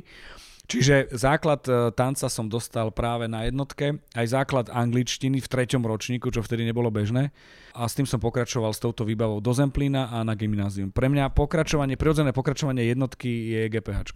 Čiže 0.63 1.11
základ 1.11 1.67
e, 1.67 1.91
tanca 1.91 2.31
som 2.31 2.47
dostal 2.47 2.87
práve 2.95 3.27
na 3.27 3.43
jednotke, 3.43 3.99
aj 4.15 4.25
základ 4.31 4.65
angličtiny 4.71 5.43
v 5.43 5.51
treťom 5.51 5.83
ročníku, 5.83 6.31
čo 6.31 6.39
vtedy 6.39 6.63
nebolo 6.63 6.87
bežné. 6.87 7.35
A 7.75 7.83
s 7.83 7.99
tým 7.99 8.07
som 8.07 8.23
pokračoval 8.23 8.71
s 8.71 8.79
touto 8.79 9.03
výbavou 9.03 9.43
do 9.43 9.51
Zemplína 9.51 10.09
a 10.15 10.23
na 10.23 10.33
gymnázium. 10.33 10.95
Pre 10.95 11.11
mňa 11.11 11.35
pokračovanie, 11.35 11.99
prirodzené 11.99 12.31
pokračovanie 12.31 12.87
jednotky 12.87 13.27
je 13.53 13.61
GPH. 13.69 14.15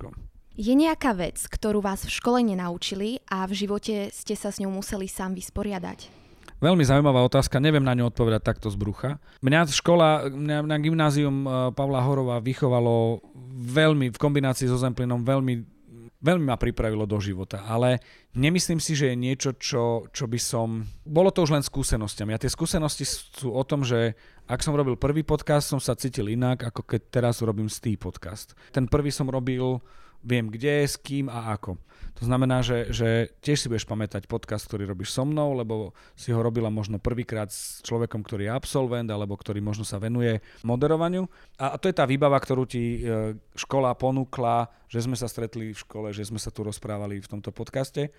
Je 0.57 0.73
nejaká 0.73 1.13
vec, 1.13 1.37
ktorú 1.37 1.83
vás 1.83 2.07
v 2.07 2.15
škole 2.15 2.41
nenaučili 2.41 3.21
a 3.29 3.45
v 3.45 3.53
živote 3.53 4.09
ste 4.09 4.33
sa 4.33 4.49
s 4.49 4.57
ňou 4.57 4.73
museli 4.73 5.05
sám 5.05 5.37
vysporiadať? 5.37 6.26
Veľmi 6.57 6.81
zaujímavá 6.81 7.21
otázka, 7.21 7.61
neviem 7.61 7.85
na 7.85 7.93
ňu 7.93 8.09
odpovedať 8.09 8.41
takto 8.41 8.73
z 8.73 8.77
brucha. 8.81 9.21
Mňa 9.45 9.69
škola, 9.69 10.25
mňa 10.25 10.65
na 10.65 10.77
gymnázium 10.81 11.45
e, 11.45 11.49
Pavla 11.77 12.01
Horova 12.01 12.41
vychovalo 12.41 13.21
veľmi, 13.61 14.09
v 14.09 14.17
kombinácii 14.17 14.65
so 14.65 14.81
Zemplínom, 14.81 15.21
veľmi 15.21 15.77
veľmi 16.17 16.49
ma 16.49 16.57
pripravilo 16.57 17.05
do 17.05 17.21
života, 17.21 17.61
ale 17.69 18.01
nemyslím 18.33 18.81
si, 18.81 18.97
že 18.97 19.13
je 19.13 19.17
niečo, 19.17 19.53
čo, 19.53 20.09
čo 20.09 20.25
by 20.25 20.39
som... 20.41 20.81
Bolo 21.05 21.29
to 21.29 21.45
už 21.45 21.53
len 21.53 21.61
skúsenostiami 21.61 22.33
a 22.33 22.41
tie 22.41 22.49
skúsenosti 22.49 23.05
sú 23.05 23.53
o 23.53 23.61
tom, 23.61 23.85
že 23.85 24.17
ak 24.49 24.65
som 24.65 24.73
robil 24.73 24.97
prvý 24.97 25.21
podcast, 25.21 25.69
som 25.69 25.77
sa 25.77 25.93
cítil 25.93 26.33
inak, 26.33 26.65
ako 26.65 26.81
keď 26.83 27.01
teraz 27.13 27.45
robím 27.45 27.69
stý 27.69 27.95
podcast. 28.01 28.57
Ten 28.73 28.89
prvý 28.89 29.13
som 29.13 29.29
robil 29.29 29.77
viem 30.25 30.49
kde, 30.49 30.89
s 30.89 30.97
kým 30.97 31.29
a 31.29 31.53
ako. 31.53 31.77
To 32.17 32.25
znamená, 32.25 32.65
že, 32.65 32.89
že 32.89 33.29
tiež 33.45 33.61
si 33.61 33.69
budeš 33.69 33.85
pamätať 33.85 34.25
podcast, 34.25 34.65
ktorý 34.65 34.89
robíš 34.89 35.13
so 35.13 35.21
mnou, 35.21 35.53
lebo 35.53 35.93
si 36.17 36.33
ho 36.33 36.41
robila 36.41 36.73
možno 36.73 36.97
prvýkrát 36.97 37.53
s 37.53 37.77
človekom, 37.85 38.25
ktorý 38.25 38.49
je 38.49 38.55
absolvent, 38.57 39.05
alebo 39.05 39.37
ktorý 39.37 39.61
možno 39.61 39.85
sa 39.85 40.01
venuje 40.01 40.41
moderovaniu. 40.65 41.29
A 41.61 41.77
to 41.77 41.85
je 41.85 41.93
tá 41.93 42.09
výbava, 42.09 42.41
ktorú 42.41 42.65
ti 42.65 43.05
e, 43.05 43.37
škola 43.53 43.93
ponúkla, 43.93 44.65
že 44.89 45.05
sme 45.05 45.13
sa 45.13 45.29
stretli 45.29 45.77
v 45.77 45.77
škole, 45.77 46.09
že 46.09 46.25
sme 46.25 46.41
sa 46.41 46.49
tu 46.49 46.65
rozprávali 46.65 47.21
v 47.21 47.29
tomto 47.29 47.53
podcaste. 47.53 48.09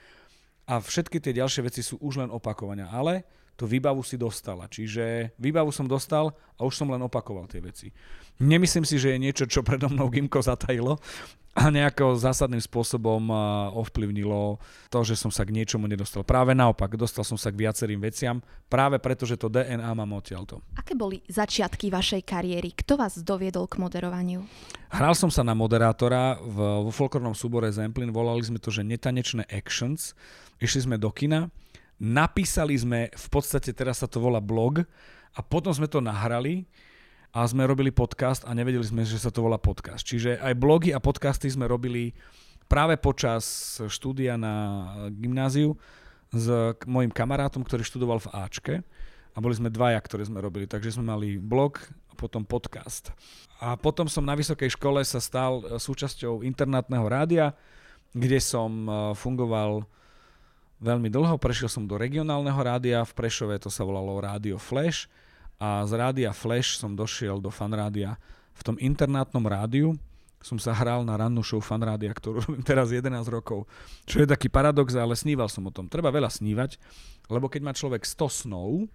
A 0.71 0.79
všetky 0.79 1.19
tie 1.19 1.35
ďalšie 1.35 1.67
veci 1.67 1.83
sú 1.83 1.99
už 1.99 2.23
len 2.23 2.31
opakovania. 2.31 2.87
Ale 2.95 3.27
tú 3.59 3.67
výbavu 3.67 4.07
si 4.07 4.15
dostala. 4.15 4.71
Čiže 4.71 5.35
výbavu 5.43 5.75
som 5.75 5.91
dostal 5.91 6.31
a 6.55 6.63
už 6.63 6.79
som 6.79 6.87
len 6.87 7.03
opakoval 7.03 7.51
tie 7.51 7.59
veci. 7.59 7.91
Nemyslím 8.39 8.87
si, 8.87 9.03
že 9.03 9.11
je 9.11 9.19
niečo, 9.19 9.51
čo 9.51 9.67
predo 9.67 9.91
mnou 9.91 10.07
Gimko 10.07 10.39
zatajilo 10.39 11.03
a 11.59 11.75
nejako 11.75 12.15
zásadným 12.15 12.63
spôsobom 12.63 13.35
ovplyvnilo 13.75 14.63
to, 14.95 14.99
že 15.03 15.19
som 15.19 15.35
sa 15.35 15.43
k 15.43 15.51
niečomu 15.51 15.91
nedostal. 15.91 16.23
Práve 16.23 16.55
naopak, 16.55 16.95
dostal 16.95 17.27
som 17.27 17.35
sa 17.35 17.51
k 17.51 17.67
viacerým 17.67 17.99
veciam, 17.99 18.39
práve 18.71 19.03
preto, 19.03 19.27
že 19.27 19.35
to 19.35 19.51
DNA 19.51 19.91
mám 19.91 20.15
odtiaľto. 20.15 20.63
Aké 20.79 20.95
boli 20.95 21.19
začiatky 21.27 21.91
vašej 21.91 22.23
kariéry? 22.23 22.71
Kto 22.79 22.95
vás 22.95 23.19
doviedol 23.19 23.67
k 23.67 23.83
moderovaniu? 23.83 24.47
Hral 24.95 25.19
som 25.19 25.35
sa 25.35 25.43
na 25.43 25.59
moderátora 25.59 26.39
v, 26.39 26.87
vo 26.87 26.93
folklornom 26.95 27.35
súbore 27.35 27.67
Zemplin, 27.75 28.15
volali 28.15 28.47
sme 28.47 28.63
to, 28.63 28.71
že 28.71 28.87
netanečné 28.87 29.43
actions. 29.51 30.15
Išli 30.63 30.87
sme 30.87 30.97
do 30.97 31.11
kina, 31.11 31.51
napísali 31.99 32.79
sme, 32.79 33.11
v 33.11 33.29
podstate 33.35 33.75
teraz 33.75 34.01
sa 34.01 34.07
to 34.07 34.23
volá 34.23 34.39
blog, 34.39 34.87
a 35.37 35.41
potom 35.45 35.75
sme 35.75 35.91
to 35.91 35.99
nahrali 35.99 36.65
a 37.33 37.45
sme 37.45 37.69
robili 37.69 37.93
podcast 37.93 38.45
a 38.49 38.57
nevedeli 38.57 38.85
sme, 38.85 39.05
že 39.05 39.21
sa 39.21 39.29
to 39.29 39.45
volá 39.45 39.61
podcast. 39.61 40.05
Čiže 40.05 40.41
aj 40.41 40.55
blogy 40.57 40.91
a 40.97 41.03
podcasty 41.03 41.53
sme 41.53 41.69
robili 41.69 42.17
práve 42.69 42.97
počas 42.97 43.77
štúdia 43.89 44.41
na 44.41 44.55
gymnáziu 45.13 45.77
s 46.33 46.49
mojim 46.85 47.13
kamarátom, 47.13 47.65
ktorý 47.65 47.85
študoval 47.85 48.21
v 48.21 48.33
Ačke 48.33 48.75
a 49.33 49.39
boli 49.41 49.55
sme 49.57 49.73
dvaja, 49.73 50.01
ktoré 50.01 50.25
sme 50.25 50.41
robili. 50.41 50.65
Takže 50.65 50.97
sme 50.97 51.09
mali 51.09 51.37
blog 51.37 51.81
a 52.09 52.13
potom 52.17 52.49
podcast. 52.49 53.13
A 53.61 53.77
potom 53.77 54.09
som 54.09 54.25
na 54.25 54.33
vysokej 54.33 54.73
škole 54.77 55.05
sa 55.05 55.21
stal 55.21 55.81
súčasťou 55.81 56.45
internátneho 56.45 57.05
rádia, 57.09 57.53
kde 58.17 58.41
som 58.41 58.71
eh, 58.89 58.93
fungoval 59.13 59.85
veľmi 60.81 61.11
dlho. 61.13 61.37
Prešiel 61.37 61.69
som 61.69 61.85
do 61.85 62.01
regionálneho 62.01 62.59
rádia, 62.59 63.05
v 63.05 63.13
Prešove 63.13 63.59
to 63.61 63.69
sa 63.69 63.85
volalo 63.85 64.17
Rádio 64.17 64.57
Flash 64.57 65.11
a 65.59 65.83
z 65.85 65.93
rádia 65.99 66.31
Flash 66.31 66.79
som 66.79 66.95
došiel 66.95 67.43
do 67.43 67.51
fanrádia. 67.51 68.15
V 68.55 68.63
tom 68.63 68.77
internátnom 68.79 69.43
rádiu 69.47 69.99
som 70.39 70.55
sa 70.55 70.71
hral 70.71 71.03
na 71.03 71.19
rannú 71.19 71.43
show 71.43 71.59
fanrádia, 71.59 72.15
ktorú 72.15 72.47
robím 72.47 72.63
teraz 72.63 72.95
11 72.95 73.11
rokov. 73.27 73.67
Čo 74.07 74.23
je 74.23 74.27
taký 74.31 74.47
paradox, 74.47 74.95
ale 74.95 75.19
sníval 75.19 75.51
som 75.51 75.67
o 75.67 75.75
tom. 75.75 75.91
Treba 75.91 76.15
veľa 76.15 76.31
snívať, 76.31 76.79
lebo 77.27 77.51
keď 77.51 77.61
má 77.67 77.73
človek 77.75 78.07
100 78.07 78.47
snov 78.47 78.87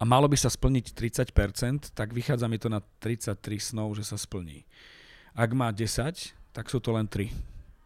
a 0.00 0.02
malo 0.08 0.24
by 0.24 0.40
sa 0.40 0.48
splniť 0.48 0.96
30%, 0.96 1.92
tak 1.92 2.16
vychádza 2.16 2.48
mi 2.48 2.56
to 2.56 2.72
na 2.72 2.80
33 3.04 3.36
snov, 3.60 3.92
že 3.92 4.08
sa 4.08 4.16
splní. 4.16 4.64
Ak 5.36 5.52
má 5.52 5.68
10, 5.68 6.32
tak 6.56 6.66
sú 6.72 6.80
to 6.80 6.96
len 6.96 7.04
3. 7.04 7.28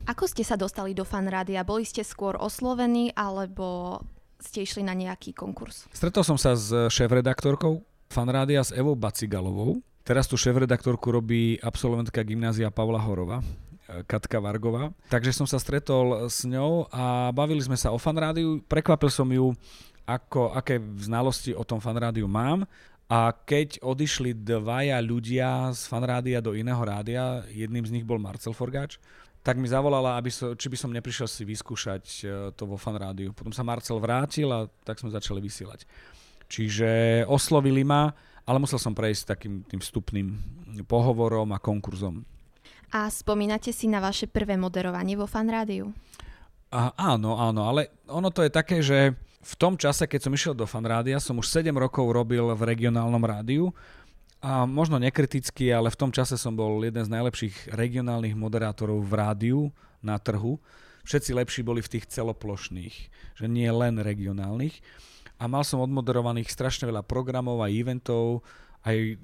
Ako 0.06 0.30
ste 0.30 0.47
sa 0.47 0.54
dostali 0.54 0.94
do 0.94 1.02
fanrádia? 1.02 1.66
Boli 1.66 1.83
ste 1.83 2.06
skôr 2.06 2.38
oslovení 2.38 3.11
alebo 3.16 3.99
ste 4.38 4.62
išli 4.62 4.85
na 4.87 4.92
nejaký 4.92 5.33
konkurs? 5.35 5.88
Stretol 5.90 6.23
som 6.23 6.38
sa 6.38 6.54
s 6.54 6.71
šéf-redaktorkou 6.71 7.93
fanrádia 8.14 8.62
s 8.62 8.71
Evou 8.71 8.94
Bacigalovou. 8.94 9.83
Teraz 10.06 10.30
tu 10.30 10.38
šéf-redaktorku 10.38 11.11
robí 11.11 11.59
absolventka 11.59 12.23
gymnázia 12.23 12.71
Pavla 12.71 13.02
Horova, 13.02 13.42
e, 13.42 14.06
Katka 14.06 14.38
Vargová. 14.38 14.94
Takže 15.11 15.35
som 15.35 15.50
sa 15.50 15.59
stretol 15.59 16.30
s 16.30 16.47
ňou 16.47 16.87
a 16.94 17.35
bavili 17.35 17.59
sme 17.59 17.75
sa 17.75 17.90
o 17.90 17.99
fanrádiu. 17.99 18.62
Prekvapil 18.71 19.11
som 19.11 19.26
ju, 19.26 19.50
ako, 20.06 20.54
aké 20.54 20.78
znalosti 21.02 21.50
o 21.50 21.66
tom 21.66 21.83
fanrádiu 21.83 22.30
mám. 22.30 22.62
A 23.11 23.35
keď 23.35 23.83
odišli 23.85 24.33
dvaja 24.33 24.97
ľudia 25.02 25.75
z 25.75 25.83
fanrádia 25.90 26.38
do 26.40 26.54
iného 26.56 26.80
rádia, 26.80 27.44
jedným 27.52 27.85
z 27.85 27.92
nich 28.00 28.06
bol 28.06 28.16
Marcel 28.16 28.56
Forgáč, 28.56 28.97
tak 29.44 29.61
mi 29.61 29.68
zavolala, 29.68 30.16
aby 30.16 30.33
so, 30.33 30.56
či 30.56 30.73
by 30.73 30.76
som 30.80 30.88
neprišiel 30.88 31.28
si 31.28 31.44
vyskúšať 31.44 32.04
e, 32.04 32.25
to 32.56 32.64
vo 32.64 32.80
fanrádiu. 32.80 33.37
Potom 33.37 33.52
sa 33.52 33.61
Marcel 33.61 34.00
vrátil 34.00 34.49
a 34.49 34.71
tak 34.88 34.97
sme 35.02 35.12
začali 35.12 35.37
vysielať. 35.42 35.85
Čiže 36.48 37.22
oslovili 37.26 37.82
ma, 37.82 38.12
ale 38.44 38.60
musel 38.60 38.76
som 38.76 38.92
prejsť 38.92 39.22
takým 39.36 39.64
tým 39.64 39.80
vstupným 39.80 40.28
pohovorom 40.84 41.48
a 41.54 41.62
konkurzom. 41.62 42.26
A 42.94 43.10
spomínate 43.10 43.74
si 43.74 43.90
na 43.90 43.98
vaše 43.98 44.30
prvé 44.30 44.54
moderovanie 44.54 45.18
vo 45.18 45.26
Fan 45.26 45.50
Rádiu? 45.50 45.90
A, 46.70 46.94
áno, 46.94 47.38
áno, 47.38 47.66
ale 47.66 47.90
ono 48.06 48.30
to 48.30 48.42
je 48.42 48.50
také, 48.50 48.82
že 48.82 49.14
v 49.44 49.54
tom 49.60 49.76
čase, 49.76 50.08
keď 50.08 50.20
som 50.26 50.32
išiel 50.32 50.54
do 50.56 50.66
Fan 50.66 50.86
Rádia, 50.86 51.20
som 51.20 51.38
už 51.38 51.46
7 51.46 51.70
rokov 51.74 52.06
robil 52.10 52.54
v 52.54 52.62
regionálnom 52.64 53.20
rádiu 53.20 53.74
a 54.40 54.64
možno 54.64 54.96
nekriticky, 55.00 55.72
ale 55.72 55.92
v 55.92 56.00
tom 56.00 56.10
čase 56.10 56.36
som 56.36 56.56
bol 56.56 56.80
jeden 56.80 57.04
z 57.04 57.12
najlepších 57.12 57.72
regionálnych 57.72 58.36
moderátorov 58.36 59.04
v 59.04 59.12
rádiu 59.14 59.60
na 60.04 60.16
trhu. 60.20 60.60
Všetci 61.04 61.36
lepší 61.36 61.60
boli 61.60 61.84
v 61.84 61.98
tých 61.98 62.08
celoplošných, 62.08 62.96
že 63.36 63.46
nie 63.46 63.68
len 63.68 64.00
regionálnych 64.00 64.80
a 65.38 65.44
mal 65.50 65.66
som 65.66 65.82
odmoderovaných 65.82 66.50
strašne 66.50 66.86
veľa 66.88 67.02
programov 67.02 67.60
a 67.60 67.72
eventov, 67.72 68.46
aj 68.84 69.18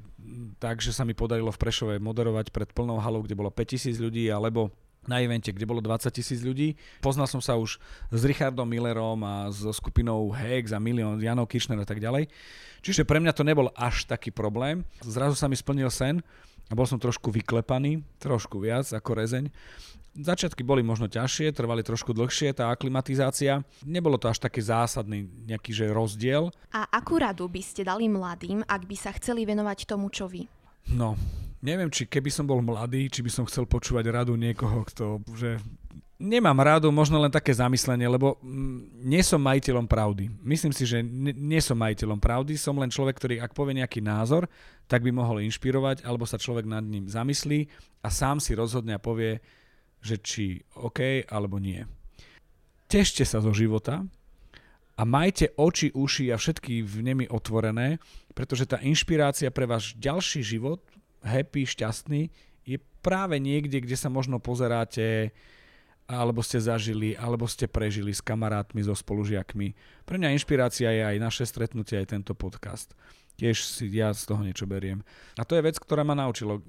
tak, 0.57 0.81
že 0.81 0.93
sa 0.93 1.05
mi 1.05 1.13
podarilo 1.13 1.53
v 1.53 1.61
Prešove 1.61 1.95
moderovať 2.01 2.53
pred 2.53 2.69
plnou 2.73 3.01
halou, 3.01 3.25
kde 3.25 3.37
bolo 3.37 3.53
5000 3.53 3.97
ľudí, 4.01 4.29
alebo 4.33 4.73
na 5.09 5.21
evente, 5.25 5.49
kde 5.49 5.65
bolo 5.65 5.81
20 5.81 6.13
tisíc 6.13 6.45
ľudí. 6.45 6.77
Poznal 7.01 7.25
som 7.25 7.41
sa 7.41 7.57
už 7.57 7.81
s 8.13 8.21
Richardom 8.21 8.69
Millerom 8.69 9.17
a 9.25 9.49
so 9.49 9.73
skupinou 9.73 10.29
Hex 10.29 10.77
a 10.77 10.81
Milión, 10.81 11.17
Janov 11.17 11.49
Kirchner 11.49 11.81
a 11.81 11.89
tak 11.89 12.05
ďalej. 12.05 12.29
Čiže 12.85 13.09
pre 13.09 13.21
mňa 13.21 13.33
to 13.33 13.47
nebol 13.47 13.73
až 13.77 14.05
taký 14.05 14.29
problém. 14.29 14.85
Zrazu 15.01 15.37
sa 15.37 15.49
mi 15.49 15.57
splnil 15.57 15.89
sen 15.89 16.21
a 16.69 16.77
bol 16.77 16.85
som 16.85 17.01
trošku 17.01 17.33
vyklepaný, 17.33 18.05
trošku 18.21 18.61
viac 18.61 18.89
ako 18.93 19.17
rezeň. 19.17 19.49
Začiatky 20.11 20.67
boli 20.67 20.83
možno 20.83 21.07
ťažšie, 21.07 21.55
trvali 21.55 21.87
trošku 21.87 22.11
dlhšie, 22.11 22.51
tá 22.51 22.75
aklimatizácia. 22.75 23.63
Nebolo 23.87 24.19
to 24.19 24.27
až 24.27 24.43
taký 24.43 24.59
zásadný 24.59 25.31
nejaký 25.47 25.71
že 25.71 25.87
rozdiel. 25.87 26.51
A 26.75 26.83
akú 26.91 27.23
radu 27.23 27.47
by 27.47 27.63
ste 27.63 27.87
dali 27.87 28.11
mladým, 28.11 28.67
ak 28.67 28.83
by 28.91 28.97
sa 28.99 29.15
chceli 29.15 29.47
venovať 29.47 29.87
tomu, 29.87 30.11
čo 30.11 30.27
vy? 30.27 30.51
No, 30.91 31.15
neviem, 31.63 31.87
či 31.95 32.11
keby 32.11 32.27
som 32.27 32.43
bol 32.43 32.59
mladý, 32.59 33.07
či 33.07 33.23
by 33.23 33.31
som 33.31 33.45
chcel 33.47 33.71
počúvať 33.71 34.11
radu 34.11 34.35
niekoho, 34.35 34.83
kto, 34.91 35.23
že 35.39 35.63
nemám 36.21 36.61
radu, 36.61 36.93
možno 36.93 37.17
len 37.17 37.33
také 37.33 37.57
zamyslenie, 37.57 38.05
lebo 38.05 38.37
mm, 38.45 39.09
nie 39.09 39.25
som 39.25 39.41
majiteľom 39.41 39.89
pravdy. 39.89 40.29
Myslím 40.45 40.71
si, 40.77 40.85
že 40.85 41.01
nie 41.33 41.61
som 41.65 41.81
majiteľom 41.81 42.21
pravdy, 42.21 42.61
som 42.61 42.77
len 42.77 42.93
človek, 42.93 43.17
ktorý 43.17 43.35
ak 43.41 43.57
povie 43.57 43.81
nejaký 43.81 44.05
názor, 44.05 44.45
tak 44.85 45.01
by 45.01 45.11
mohol 45.11 45.41
inšpirovať, 45.41 46.05
alebo 46.05 46.29
sa 46.29 46.37
človek 46.37 46.69
nad 46.69 46.85
ním 46.85 47.09
zamyslí 47.09 47.71
a 48.05 48.13
sám 48.13 48.37
si 48.39 48.53
rozhodne 48.53 48.93
a 48.93 49.01
povie, 49.01 49.41
že 50.01 50.17
či 50.21 50.65
OK 50.77 51.29
alebo 51.29 51.61
nie. 51.61 51.85
Tešte 52.91 53.23
sa 53.23 53.39
zo 53.39 53.55
života 53.55 54.03
a 54.99 55.03
majte 55.07 55.55
oči, 55.57 55.95
uši 55.95 56.29
a 56.29 56.37
všetky 56.37 56.85
v 56.85 56.97
nemi 57.01 57.25
otvorené, 57.31 58.03
pretože 58.35 58.69
tá 58.69 58.83
inšpirácia 58.83 59.49
pre 59.49 59.65
váš 59.65 59.97
ďalší 59.97 60.45
život, 60.45 60.83
happy, 61.25 61.65
šťastný, 61.65 62.29
je 62.69 62.77
práve 63.01 63.41
niekde, 63.41 63.81
kde 63.81 63.97
sa 63.97 64.13
možno 64.13 64.37
pozeráte 64.43 65.33
alebo 66.11 66.43
ste 66.43 66.59
zažili, 66.59 67.15
alebo 67.15 67.47
ste 67.47 67.71
prežili 67.71 68.11
s 68.11 68.19
kamarátmi, 68.19 68.83
so 68.83 68.99
spolužiakmi. 68.99 69.79
Pre 70.03 70.19
mňa 70.19 70.35
inšpirácia 70.35 70.91
je 70.91 71.03
aj 71.07 71.17
naše 71.23 71.47
stretnutie, 71.47 72.03
aj 72.03 72.19
tento 72.19 72.35
podcast. 72.35 72.99
Tiež 73.39 73.63
si 73.63 73.87
ja 73.95 74.11
z 74.11 74.27
toho 74.27 74.43
niečo 74.43 74.67
beriem. 74.67 75.07
A 75.39 75.47
to 75.47 75.55
je 75.55 75.63
vec, 75.63 75.79
ktorá 75.79 76.03
ma 76.03 76.19
naučilo 76.19 76.59
uh, 76.59 76.63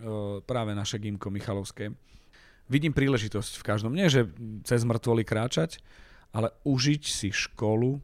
práve 0.45 0.77
naše 0.77 1.01
Gimko 1.01 1.33
Michalovské. 1.33 1.89
Vidím 2.67 2.93
príležitosť 2.93 3.61
v 3.61 3.65
každom. 3.65 3.93
Nie, 3.95 4.11
že 4.11 4.29
cez 4.65 4.83
mŕtvoly 4.83 5.23
kráčať, 5.23 5.79
ale 6.31 6.51
užiť 6.63 7.03
si 7.03 7.29
školu, 7.31 7.99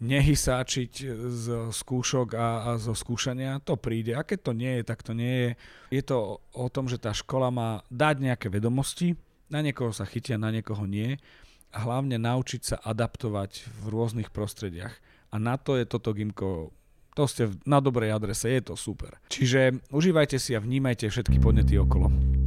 nehysáčiť 0.00 0.92
z 1.28 1.46
skúšok 1.68 2.32
a, 2.32 2.48
a 2.64 2.80
zo 2.80 2.96
skúšania, 2.96 3.60
to 3.60 3.76
príde. 3.76 4.16
A 4.16 4.24
keď 4.24 4.38
to 4.48 4.52
nie 4.56 4.72
je, 4.80 4.82
tak 4.88 5.04
to 5.04 5.12
nie 5.12 5.34
je. 5.44 5.50
Je 5.92 6.02
to 6.02 6.40
o 6.56 6.66
tom, 6.72 6.88
že 6.88 6.96
tá 6.96 7.12
škola 7.12 7.52
má 7.52 7.84
dať 7.92 8.24
nejaké 8.24 8.48
vedomosti, 8.48 9.12
na 9.52 9.60
niekoho 9.60 9.92
sa 9.92 10.08
chytia, 10.08 10.40
na 10.40 10.48
niekoho 10.48 10.88
nie. 10.88 11.20
A 11.70 11.84
hlavne 11.84 12.16
naučiť 12.16 12.62
sa 12.64 12.76
adaptovať 12.80 13.68
v 13.82 13.84
rôznych 13.92 14.32
prostrediach. 14.32 14.94
A 15.30 15.38
na 15.38 15.60
to 15.60 15.76
je 15.76 15.84
toto 15.86 16.16
Gimko 16.16 16.72
to 17.14 17.26
ste 17.26 17.50
na 17.66 17.82
dobrej 17.82 18.14
adrese, 18.14 18.48
je 18.48 18.62
to 18.62 18.74
super. 18.78 19.18
Čiže 19.28 19.82
užívajte 19.90 20.38
si 20.38 20.54
a 20.54 20.62
vnímajte 20.62 21.10
všetky 21.10 21.42
podnety 21.42 21.76
okolo. 21.76 22.39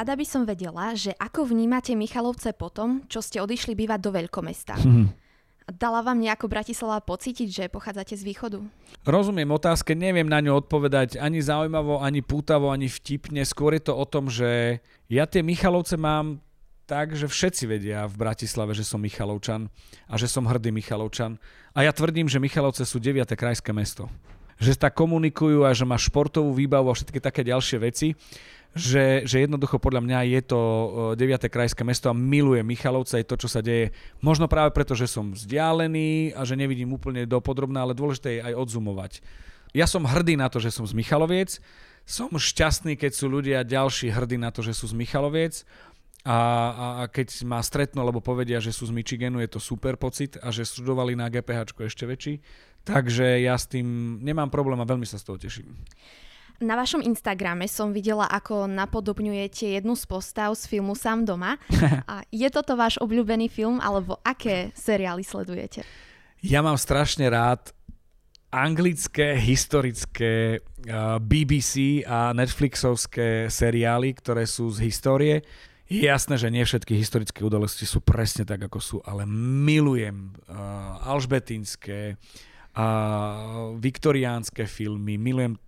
Rada 0.00 0.16
by 0.16 0.24
som 0.24 0.48
vedela, 0.48 0.96
že 0.96 1.12
ako 1.20 1.52
vnímate 1.52 1.92
Michalovce 1.92 2.56
potom, 2.56 3.04
čo 3.04 3.20
ste 3.20 3.38
odišli 3.44 3.76
bývať 3.76 4.00
do 4.00 4.10
veľkomesta. 4.16 4.74
Dala 5.70 6.02
vám 6.02 6.18
nejako 6.18 6.50
Bratislava 6.50 6.98
pocítiť, 6.98 7.48
že 7.52 7.64
pochádzate 7.70 8.18
z 8.18 8.26
východu? 8.26 8.58
Rozumiem 9.06 9.46
otázke, 9.54 9.94
neviem 9.94 10.26
na 10.26 10.42
ňu 10.42 10.58
odpovedať 10.66 11.14
ani 11.20 11.38
zaujímavo, 11.38 12.02
ani 12.02 12.26
pútavo, 12.26 12.74
ani 12.74 12.90
vtipne. 12.90 13.46
Skôr 13.46 13.78
je 13.78 13.86
to 13.86 13.94
o 13.94 14.02
tom, 14.02 14.26
že 14.26 14.82
ja 15.06 15.30
tie 15.30 15.46
Michalovce 15.46 15.94
mám 15.94 16.42
tak, 16.90 17.14
že 17.14 17.30
všetci 17.30 17.70
vedia 17.70 18.10
v 18.10 18.18
Bratislave, 18.18 18.74
že 18.74 18.82
som 18.82 18.98
Michalovčan 18.98 19.70
a 20.10 20.18
že 20.18 20.26
som 20.26 20.42
hrdý 20.42 20.74
Michalovčan. 20.74 21.38
A 21.70 21.86
ja 21.86 21.94
tvrdím, 21.94 22.26
že 22.26 22.42
Michalovce 22.42 22.82
sú 22.82 22.98
9. 22.98 23.30
krajské 23.38 23.70
mesto. 23.70 24.10
Že 24.58 24.74
tak 24.74 24.98
komunikujú 24.98 25.62
a 25.62 25.70
že 25.70 25.86
má 25.86 25.94
športovú 25.94 26.50
výbavu 26.50 26.90
a 26.90 26.98
všetky 26.98 27.22
také 27.22 27.46
ďalšie 27.46 27.78
veci 27.78 28.18
že, 28.70 29.26
že 29.26 29.42
jednoducho 29.42 29.82
podľa 29.82 29.98
mňa 30.06 30.18
je 30.30 30.40
to 30.46 30.60
9. 31.18 31.50
krajské 31.50 31.82
mesto 31.82 32.06
a 32.06 32.14
miluje 32.14 32.62
Michalovce 32.62 33.18
aj 33.18 33.26
to, 33.26 33.34
čo 33.34 33.48
sa 33.50 33.66
deje. 33.66 33.90
Možno 34.22 34.46
práve 34.46 34.70
preto, 34.70 34.94
že 34.94 35.10
som 35.10 35.34
vzdialený 35.34 36.38
a 36.38 36.46
že 36.46 36.54
nevidím 36.54 36.94
úplne 36.94 37.26
dopodrobná, 37.26 37.82
ale 37.82 37.98
dôležité 37.98 38.38
je 38.38 38.44
aj 38.46 38.54
odzumovať. 38.54 39.12
Ja 39.74 39.90
som 39.90 40.06
hrdý 40.06 40.38
na 40.38 40.46
to, 40.46 40.62
že 40.62 40.70
som 40.70 40.86
z 40.86 40.94
Michaloviec, 40.94 41.58
som 42.06 42.30
šťastný, 42.30 42.98
keď 42.98 43.12
sú 43.14 43.26
ľudia 43.30 43.66
ďalší 43.66 44.10
hrdí 44.10 44.38
na 44.38 44.50
to, 44.54 44.62
že 44.62 44.74
sú 44.74 44.90
z 44.90 44.98
Michaloviec 44.98 45.66
a, 46.24 46.36
a, 46.36 46.86
a 47.00 47.04
keď 47.08 47.48
ma 47.48 47.64
stretnú 47.64 48.04
alebo 48.04 48.20
povedia, 48.20 48.60
že 48.60 48.76
sú 48.76 48.84
z 48.84 48.92
Michiganu, 48.92 49.40
je 49.40 49.50
to 49.56 49.60
super 49.60 49.96
pocit 49.96 50.36
a 50.44 50.52
že 50.52 50.68
studovali 50.68 51.16
na 51.16 51.32
GPH 51.32 51.72
ešte 51.80 52.04
väčší. 52.04 52.34
Takže 52.84 53.44
ja 53.44 53.56
s 53.56 53.68
tým 53.68 54.20
nemám 54.20 54.48
problém 54.48 54.80
a 54.80 54.88
veľmi 54.88 55.04
sa 55.04 55.20
z 55.20 55.24
toho 55.24 55.36
teším. 55.40 55.68
Na 56.60 56.76
vašom 56.76 57.00
Instagrame 57.00 57.64
som 57.64 57.88
videla, 57.88 58.28
ako 58.28 58.68
napodobňujete 58.68 59.80
jednu 59.80 59.96
z 59.96 60.04
postav 60.04 60.52
z 60.52 60.68
filmu 60.68 60.92
Sám 60.92 61.24
doma. 61.24 61.56
A 62.12 62.20
je 62.28 62.44
toto 62.52 62.76
váš 62.76 63.00
obľúbený 63.00 63.48
film, 63.48 63.80
alebo 63.80 64.20
aké 64.20 64.68
seriály 64.76 65.24
sledujete? 65.24 65.88
Ja 66.44 66.60
mám 66.60 66.76
strašne 66.76 67.32
rád 67.32 67.72
anglické, 68.52 69.40
historické 69.40 70.60
BBC 71.24 72.04
a 72.04 72.36
Netflixovské 72.36 73.48
seriály, 73.48 74.12
ktoré 74.20 74.44
sú 74.44 74.68
z 74.68 74.84
histórie. 74.84 75.40
Jasné, 75.90 76.38
že 76.38 76.54
nie 76.54 76.62
všetky 76.62 76.94
historické 76.94 77.42
udalosti 77.42 77.82
sú 77.82 77.98
presne 77.98 78.46
tak, 78.46 78.62
ako 78.62 78.78
sú, 78.78 78.96
ale 79.02 79.26
milujem 79.26 80.30
uh, 80.46 81.02
alžbetinské, 81.02 82.14
uh, 82.14 83.74
viktoriánske 83.74 84.70
filmy, 84.70 85.18
milujem 85.18 85.58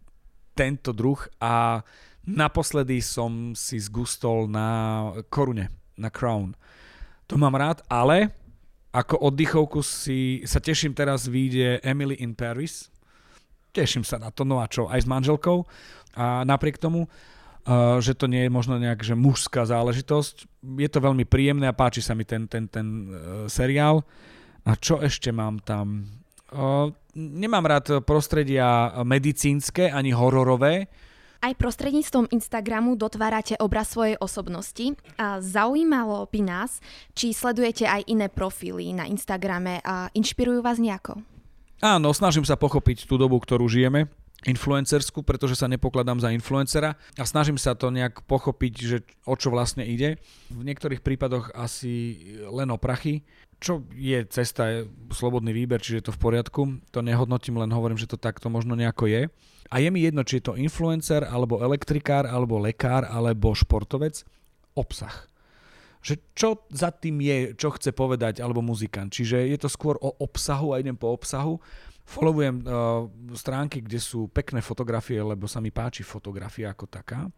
tento 0.55 0.95
druh 0.95 1.19
a 1.43 1.83
naposledy 2.23 3.03
som 3.03 3.51
si 3.59 3.83
zgustol 3.83 4.47
na 4.47 5.11
korune, 5.27 5.75
na 5.99 6.07
Crown. 6.07 6.55
To 7.27 7.35
mám 7.35 7.59
rád, 7.59 7.83
ale 7.91 8.31
ako 8.95 9.27
oddychovku 9.27 9.83
si 9.83 10.47
sa 10.47 10.63
teším 10.63 10.95
teraz 10.95 11.27
vyjde 11.27 11.83
Emily 11.83 12.15
in 12.23 12.39
Paris. 12.39 12.95
Teším 13.75 14.07
sa 14.07 14.23
na 14.23 14.31
to, 14.31 14.47
no 14.47 14.63
a 14.63 14.71
čo, 14.71 14.87
aj 14.87 15.03
s 15.03 15.09
manželkou. 15.09 15.67
A 16.15 16.45
napriek 16.45 16.77
tomu, 16.79 17.09
že 18.03 18.13
to 18.19 18.27
nie 18.27 18.47
je 18.47 18.51
možno 18.51 18.79
nejak 18.79 19.07
že 19.07 19.15
mužská 19.15 19.63
záležitosť, 19.63 20.67
je 20.83 20.89
to 20.91 20.99
veľmi 20.99 21.23
príjemné 21.23 21.71
a 21.71 21.77
páči 21.77 22.03
sa 22.03 22.19
mi 22.19 22.27
ten, 22.27 22.51
ten, 22.51 22.67
ten 22.67 22.87
uh, 22.87 23.17
seriál. 23.47 24.03
A 24.63 24.79
čo 24.79 25.03
ešte 25.03 25.35
mám 25.35 25.59
tam? 25.63 26.07
nemám 27.17 27.65
rád 27.65 27.87
prostredia 28.05 28.93
medicínske 29.05 29.89
ani 29.89 30.13
hororové. 30.13 30.89
Aj 31.43 31.51
prostredníctvom 31.59 32.31
Instagramu 32.31 32.95
dotvárate 32.95 33.59
obraz 33.59 33.91
svojej 33.91 34.15
osobnosti. 34.23 34.95
A 35.19 35.43
zaujímalo 35.43 36.31
by 36.31 36.41
nás, 36.45 36.79
či 37.19 37.35
sledujete 37.35 37.83
aj 37.83 38.07
iné 38.07 38.31
profily 38.31 38.95
na 38.95 39.11
Instagrame 39.11 39.83
a 39.83 40.07
inšpirujú 40.15 40.63
vás 40.63 40.79
nejako? 40.79 41.19
Áno, 41.83 42.15
snažím 42.15 42.47
sa 42.47 42.55
pochopiť 42.55 43.11
tú 43.11 43.19
dobu, 43.19 43.43
ktorú 43.43 43.67
žijeme 43.67 44.07
influencersku, 44.43 45.23
pretože 45.23 45.55
sa 45.55 45.71
nepokladám 45.71 46.19
za 46.19 46.35
influencera 46.35 46.99
a 47.15 47.25
snažím 47.25 47.59
sa 47.59 47.79
to 47.79 47.95
nejak 47.95 48.27
pochopiť, 48.27 48.75
že 48.75 48.99
o 49.23 49.39
čo 49.39 49.55
vlastne 49.55 49.87
ide. 49.87 50.19
V 50.51 50.63
niektorých 50.67 51.03
prípadoch 51.03 51.55
asi 51.55 52.19
len 52.51 52.71
o 52.75 52.79
prachy, 52.79 53.23
čo 53.63 53.87
je 53.95 54.27
cesta, 54.27 54.67
je 54.67 54.79
slobodný 55.15 55.55
výber, 55.55 55.79
čiže 55.79 56.03
je 56.03 56.07
to 56.11 56.17
v 56.19 56.23
poriadku. 56.27 56.83
To 56.91 56.99
nehodnotím, 56.99 57.63
len 57.63 57.71
hovorím, 57.71 57.95
že 57.95 58.11
to 58.11 58.19
takto 58.19 58.51
možno 58.51 58.75
nejako 58.75 59.07
je. 59.07 59.31
A 59.71 59.79
je 59.79 59.89
mi 59.95 60.03
jedno, 60.03 60.27
či 60.27 60.43
je 60.43 60.51
to 60.51 60.59
influencer, 60.59 61.23
alebo 61.23 61.63
elektrikár, 61.63 62.27
alebo 62.27 62.59
lekár, 62.59 63.07
alebo 63.07 63.55
športovec. 63.55 64.27
Obsah. 64.75 65.15
Že 66.03 66.15
čo 66.35 66.49
za 66.75 66.91
tým 66.91 67.23
je, 67.23 67.55
čo 67.55 67.71
chce 67.71 67.95
povedať, 67.95 68.43
alebo 68.43 68.59
muzikant. 68.67 69.15
Čiže 69.15 69.47
je 69.47 69.59
to 69.63 69.71
skôr 69.71 69.95
o 70.03 70.11
obsahu 70.19 70.75
a 70.75 70.83
idem 70.83 70.99
po 70.99 71.15
obsahu. 71.15 71.63
Followujem 72.03 72.67
uh, 72.67 73.09
stránky, 73.33 73.81
kde 73.81 74.03
sú 74.03 74.29
pekné 74.29 74.61
fotografie, 74.61 75.23
lebo 75.23 75.49
sa 75.49 75.63
mi 75.63 75.71
páči 75.71 76.03
fotografia 76.03 76.75
ako 76.75 76.87
taká 76.91 77.31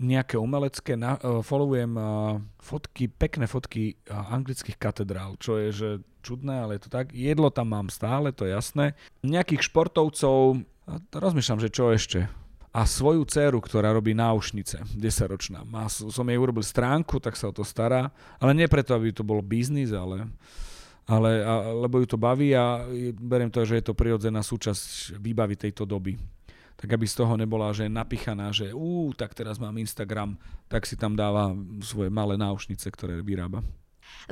nejaké 0.00 0.40
umelecké, 0.40 0.96
na, 0.96 1.20
uh, 1.20 1.44
followujem 1.44 1.92
uh, 1.96 2.40
fotky, 2.56 3.08
pekné 3.08 3.44
fotky 3.44 4.00
uh, 4.08 4.32
anglických 4.32 4.80
katedrál, 4.80 5.36
čo 5.36 5.60
je 5.60 5.68
že 5.72 5.90
čudné, 6.24 6.64
ale 6.64 6.76
je 6.76 6.88
to 6.88 6.90
tak. 6.92 7.12
Jedlo 7.12 7.52
tam 7.52 7.72
mám 7.72 7.88
stále, 7.92 8.32
to 8.32 8.48
je 8.48 8.56
jasné. 8.56 8.96
Nejakých 9.24 9.68
športovcov, 9.68 10.64
rozmýšľam, 11.12 11.60
že 11.60 11.72
čo 11.72 11.92
ešte. 11.92 12.28
A 12.70 12.86
svoju 12.86 13.26
dceru, 13.26 13.58
ktorá 13.58 13.90
robí 13.90 14.14
náušnice, 14.14 14.86
10-ročná. 14.94 15.66
Má, 15.66 15.90
som 15.90 16.22
jej 16.22 16.38
urobil 16.38 16.62
stránku, 16.62 17.18
tak 17.18 17.34
sa 17.34 17.50
o 17.50 17.56
to 17.56 17.66
stará. 17.66 18.14
Ale 18.38 18.54
nie 18.54 18.70
preto, 18.70 18.94
aby 18.94 19.10
to 19.10 19.26
bol 19.26 19.42
biznis, 19.42 19.90
ale, 19.90 20.30
ale 21.10 21.42
a, 21.42 21.74
lebo 21.74 21.98
ju 21.98 22.06
to 22.06 22.18
baví 22.20 22.54
a 22.54 22.86
beriem 23.18 23.50
to, 23.50 23.66
že 23.66 23.82
je 23.82 23.90
to 23.90 23.98
prirodzená 23.98 24.46
súčasť 24.46 25.18
výbavy 25.18 25.58
tejto 25.58 25.82
doby 25.82 26.14
tak 26.80 26.96
aby 26.96 27.04
z 27.04 27.12
toho 27.20 27.36
nebola, 27.36 27.76
že 27.76 27.84
je 27.84 27.92
napichaná, 27.92 28.48
že 28.56 28.72
ú, 28.72 29.12
tak 29.12 29.36
teraz 29.36 29.60
mám 29.60 29.76
Instagram, 29.76 30.40
tak 30.64 30.88
si 30.88 30.96
tam 30.96 31.12
dáva 31.12 31.52
svoje 31.84 32.08
malé 32.08 32.40
náušnice, 32.40 32.88
ktoré 32.88 33.20
vyrába. 33.20 33.60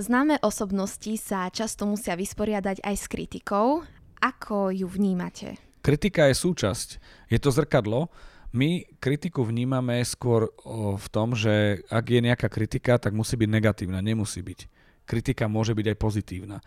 Známe 0.01 0.41
osobnosti 0.41 1.12
sa 1.21 1.53
často 1.53 1.85
musia 1.85 2.17
vysporiadať 2.17 2.81
aj 2.81 2.95
s 2.97 3.05
kritikou. 3.05 3.85
Ako 4.25 4.73
ju 4.73 4.88
vnímate? 4.88 5.61
Kritika 5.85 6.33
je 6.33 6.41
súčasť. 6.41 6.88
Je 7.29 7.37
to 7.37 7.53
zrkadlo. 7.53 8.09
My 8.57 8.81
kritiku 8.97 9.45
vnímame 9.45 10.01
skôr 10.09 10.49
v 10.97 11.07
tom, 11.12 11.37
že 11.37 11.85
ak 11.93 12.05
je 12.09 12.21
nejaká 12.25 12.49
kritika, 12.49 12.97
tak 12.97 13.12
musí 13.12 13.37
byť 13.37 13.51
negatívna. 13.53 14.01
Nemusí 14.01 14.41
byť. 14.41 14.78
Kritika 15.09 15.49
môže 15.49 15.73
byť 15.73 15.87
aj 15.88 15.97
pozitívna. 15.97 16.61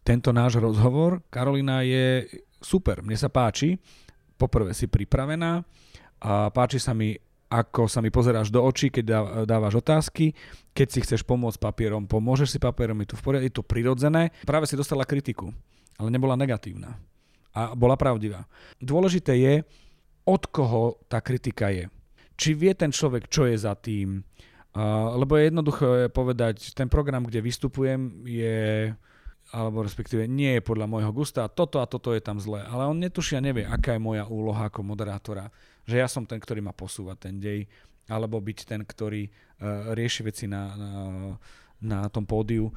Tento 0.00 0.32
náš 0.32 0.56
rozhovor, 0.56 1.20
Karolina, 1.28 1.84
je 1.84 2.24
super. 2.64 3.04
Mne 3.04 3.20
sa 3.20 3.28
páči 3.28 3.76
poprvé 4.42 4.74
si 4.74 4.90
pripravená 4.90 5.62
a 6.18 6.50
páči 6.50 6.82
sa 6.82 6.90
mi, 6.90 7.14
ako 7.46 7.86
sa 7.86 8.02
mi 8.02 8.10
pozeráš 8.10 8.50
do 8.50 8.58
očí, 8.58 8.90
keď 8.90 9.04
dávaš 9.46 9.78
otázky. 9.78 10.34
Keď 10.74 10.88
si 10.90 10.98
chceš 11.06 11.22
pomôcť 11.22 11.62
papierom, 11.62 12.10
pomôžeš 12.10 12.56
si 12.56 12.58
papierom, 12.58 12.98
je 13.06 13.14
to 13.14 13.16
v 13.20 13.22
poriadku, 13.22 13.46
je 13.46 13.54
to 13.54 13.62
prirodzené. 13.62 14.34
Práve 14.42 14.66
si 14.66 14.74
dostala 14.74 15.06
kritiku, 15.06 15.54
ale 15.94 16.10
nebola 16.10 16.34
negatívna. 16.34 16.98
a 17.52 17.76
bola 17.76 18.00
pravdivá. 18.00 18.48
Dôležité 18.80 19.36
je, 19.36 19.54
od 20.24 20.42
koho 20.48 20.98
tá 21.06 21.20
kritika 21.20 21.68
je. 21.68 21.86
Či 22.34 22.56
vie 22.56 22.72
ten 22.72 22.90
človek, 22.90 23.28
čo 23.28 23.44
je 23.44 23.56
za 23.60 23.76
tým. 23.76 24.24
Lebo 25.18 25.36
je 25.36 25.52
jednoduché 25.52 26.08
povedať, 26.08 26.72
ten 26.72 26.88
program, 26.88 27.28
kde 27.28 27.44
vystupujem, 27.44 28.24
je 28.24 28.90
alebo 29.52 29.84
respektíve 29.84 30.24
nie 30.24 30.56
je 30.56 30.62
podľa 30.64 30.88
môjho 30.88 31.12
gusta, 31.12 31.44
toto 31.44 31.84
a 31.84 31.90
toto 31.90 32.16
je 32.16 32.24
tam 32.24 32.40
zlé. 32.40 32.64
Ale 32.64 32.88
on 32.88 32.96
netušia, 32.96 33.44
nevie, 33.44 33.68
aká 33.68 33.98
je 33.98 34.00
moja 34.00 34.24
úloha 34.24 34.72
ako 34.72 34.80
moderátora. 34.80 35.52
Že 35.84 35.96
ja 36.00 36.08
som 36.08 36.24
ten, 36.24 36.40
ktorý 36.40 36.64
má 36.64 36.72
posúvať 36.72 37.28
ten 37.28 37.36
dej, 37.36 37.68
alebo 38.08 38.40
byť 38.40 38.58
ten, 38.64 38.80
ktorý 38.80 39.28
uh, 39.28 39.92
rieši 39.92 40.20
veci 40.24 40.44
na, 40.48 40.72
na, 40.72 40.90
na 41.84 41.98
tom 42.08 42.24
pódiu 42.24 42.72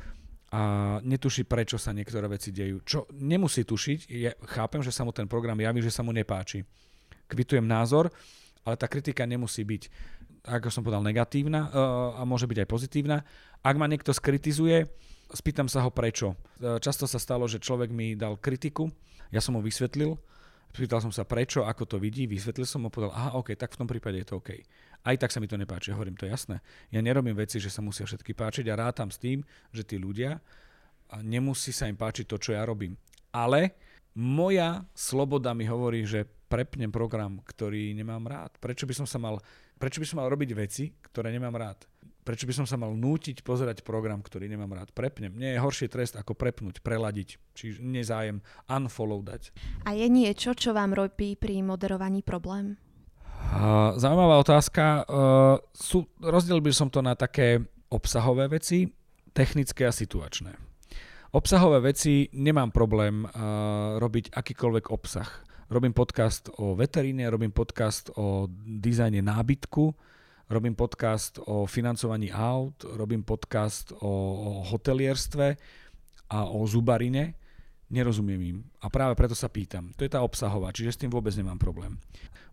a 0.51 0.97
netuší, 0.99 1.47
prečo 1.47 1.79
sa 1.79 1.95
niektoré 1.95 2.27
veci 2.27 2.51
dejú. 2.51 2.83
Čo 2.83 3.07
nemusí 3.15 3.63
tušiť, 3.63 3.99
ja 4.11 4.35
chápem, 4.51 4.83
že 4.83 4.91
sa 4.91 5.07
mu 5.07 5.15
ten 5.15 5.31
program 5.31 5.55
javí, 5.55 5.79
že 5.79 5.95
sa 5.95 6.03
mu 6.03 6.11
nepáči. 6.11 6.67
Kvitujem 7.31 7.65
názor, 7.65 8.11
ale 8.67 8.75
tá 8.75 8.85
kritika 8.85 9.23
nemusí 9.23 9.63
byť, 9.63 9.83
ako 10.45 10.69
som 10.69 10.85
povedal, 10.85 11.01
negatívna 11.01 11.67
uh, 11.67 11.69
a 12.17 12.21
môže 12.23 12.45
byť 12.45 12.63
aj 12.63 12.69
pozitívna. 12.69 13.17
Ak 13.65 13.75
ma 13.75 13.89
niekto 13.89 14.13
skritizuje, 14.13 14.85
spýtam 15.33 15.65
sa 15.65 15.81
ho 15.81 15.89
prečo. 15.89 16.37
Uh, 16.61 16.77
často 16.77 17.09
sa 17.09 17.17
stalo, 17.17 17.49
že 17.49 17.57
človek 17.57 17.89
mi 17.89 18.13
dal 18.13 18.37
kritiku, 18.37 18.93
ja 19.33 19.41
som 19.41 19.57
mu 19.57 19.61
vysvetlil, 19.65 20.15
Spýtal 20.75 20.99
som 20.99 21.13
sa 21.15 21.23
prečo, 21.23 21.63
ako 21.63 21.87
to 21.87 21.95
vidí, 22.03 22.27
vysvetlil 22.27 22.67
som 22.67 22.83
mu, 22.83 22.91
povedal, 22.91 23.15
aha, 23.15 23.39
OK, 23.39 23.55
tak 23.55 23.71
v 23.71 23.79
tom 23.79 23.87
prípade 23.87 24.19
je 24.19 24.27
to 24.27 24.43
OK. 24.43 24.59
Aj 25.07 25.15
tak 25.15 25.31
sa 25.31 25.39
mi 25.39 25.47
to 25.47 25.55
nepáči, 25.55 25.95
hovorím, 25.95 26.19
to 26.19 26.27
jasné. 26.27 26.59
Ja 26.91 26.99
nerobím 26.99 27.31
veci, 27.31 27.63
že 27.63 27.71
sa 27.71 27.79
musia 27.79 28.03
všetky 28.03 28.35
páčiť 28.35 28.67
a 28.67 28.75
rátam 28.75 29.07
s 29.07 29.15
tým, 29.15 29.39
že 29.71 29.87
tí 29.87 29.95
ľudia 29.95 30.43
nemusí 31.23 31.71
sa 31.71 31.87
im 31.87 31.95
páčiť 31.95 32.27
to, 32.27 32.35
čo 32.35 32.59
ja 32.59 32.67
robím. 32.67 32.99
Ale 33.31 33.79
moja 34.19 34.83
sloboda 34.91 35.55
mi 35.55 35.63
hovorí, 35.63 36.03
že 36.03 36.27
prepnem 36.51 36.91
program, 36.91 37.39
ktorý 37.47 37.95
nemám 37.95 38.27
rád. 38.27 38.51
Prečo 38.59 38.83
by 38.83 38.99
som 38.99 39.07
sa 39.07 39.15
mal, 39.15 39.39
prečo 39.77 39.99
by 40.01 40.07
som 40.07 40.17
mal 40.23 40.31
robiť 40.31 40.49
veci, 40.55 40.91
ktoré 41.11 41.31
nemám 41.31 41.55
rád? 41.55 41.87
Prečo 42.25 42.49
by 42.49 42.57
som 42.57 42.65
sa 42.65 42.73
mal 42.73 42.89
nútiť 42.97 43.45
pozerať 43.45 43.85
program, 43.85 44.17
ktorý 44.25 44.49
nemám 44.49 44.73
rád? 44.73 44.89
Prepnem. 44.97 45.29
Nie 45.37 45.53
je 45.53 45.61
horší 45.61 45.85
trest 45.93 46.17
ako 46.17 46.33
prepnúť, 46.33 46.81
preladiť, 46.81 47.37
či 47.53 47.77
nezájem 47.77 48.41
unfollow 48.65 49.21
dať. 49.21 49.53
A 49.85 49.93
je 49.93 50.09
niečo, 50.09 50.57
čo 50.57 50.73
vám 50.73 50.97
robí 50.97 51.37
pri 51.37 51.61
moderovaní 51.61 52.25
problém? 52.25 52.81
Uh, 53.53 53.93
zaujímavá 54.01 54.41
otázka. 54.41 55.05
Uh, 55.05 55.61
sú, 55.69 56.09
rozdiel 56.17 56.65
by 56.65 56.71
som 56.73 56.89
to 56.89 57.05
na 57.05 57.13
také 57.13 57.61
obsahové 57.93 58.49
veci, 58.49 58.89
technické 59.29 59.85
a 59.85 59.93
situačné. 59.93 60.57
Obsahové 61.29 61.93
veci 61.93 62.25
nemám 62.33 62.73
problém 62.73 63.21
uh, 63.21 64.01
robiť 64.01 64.33
akýkoľvek 64.33 64.85
obsah. 64.89 65.29
Robím 65.65 65.97
podcast 65.97 66.45
o 66.61 66.77
veteríne, 66.77 67.25
robím 67.25 67.49
podcast 67.49 68.13
o 68.13 68.45
dizajne 68.69 69.25
nábytku, 69.25 69.97
robím 70.45 70.77
podcast 70.77 71.41
o 71.41 71.65
financovaní 71.65 72.29
aut, 72.29 72.85
robím 72.85 73.25
podcast 73.25 73.89
o, 73.97 74.61
hotelierstve 74.61 75.57
a 76.29 76.45
o 76.45 76.61
zubarine. 76.69 77.33
Nerozumiem 77.89 78.41
im. 78.45 78.57
A 78.77 78.93
práve 78.93 79.17
preto 79.17 79.33
sa 79.33 79.49
pýtam. 79.49 79.89
To 79.97 80.05
je 80.05 80.13
tá 80.13 80.21
obsahová, 80.21 80.69
čiže 80.69 80.93
s 80.93 81.01
tým 81.01 81.09
vôbec 81.09 81.33
nemám 81.33 81.57
problém. 81.57 81.97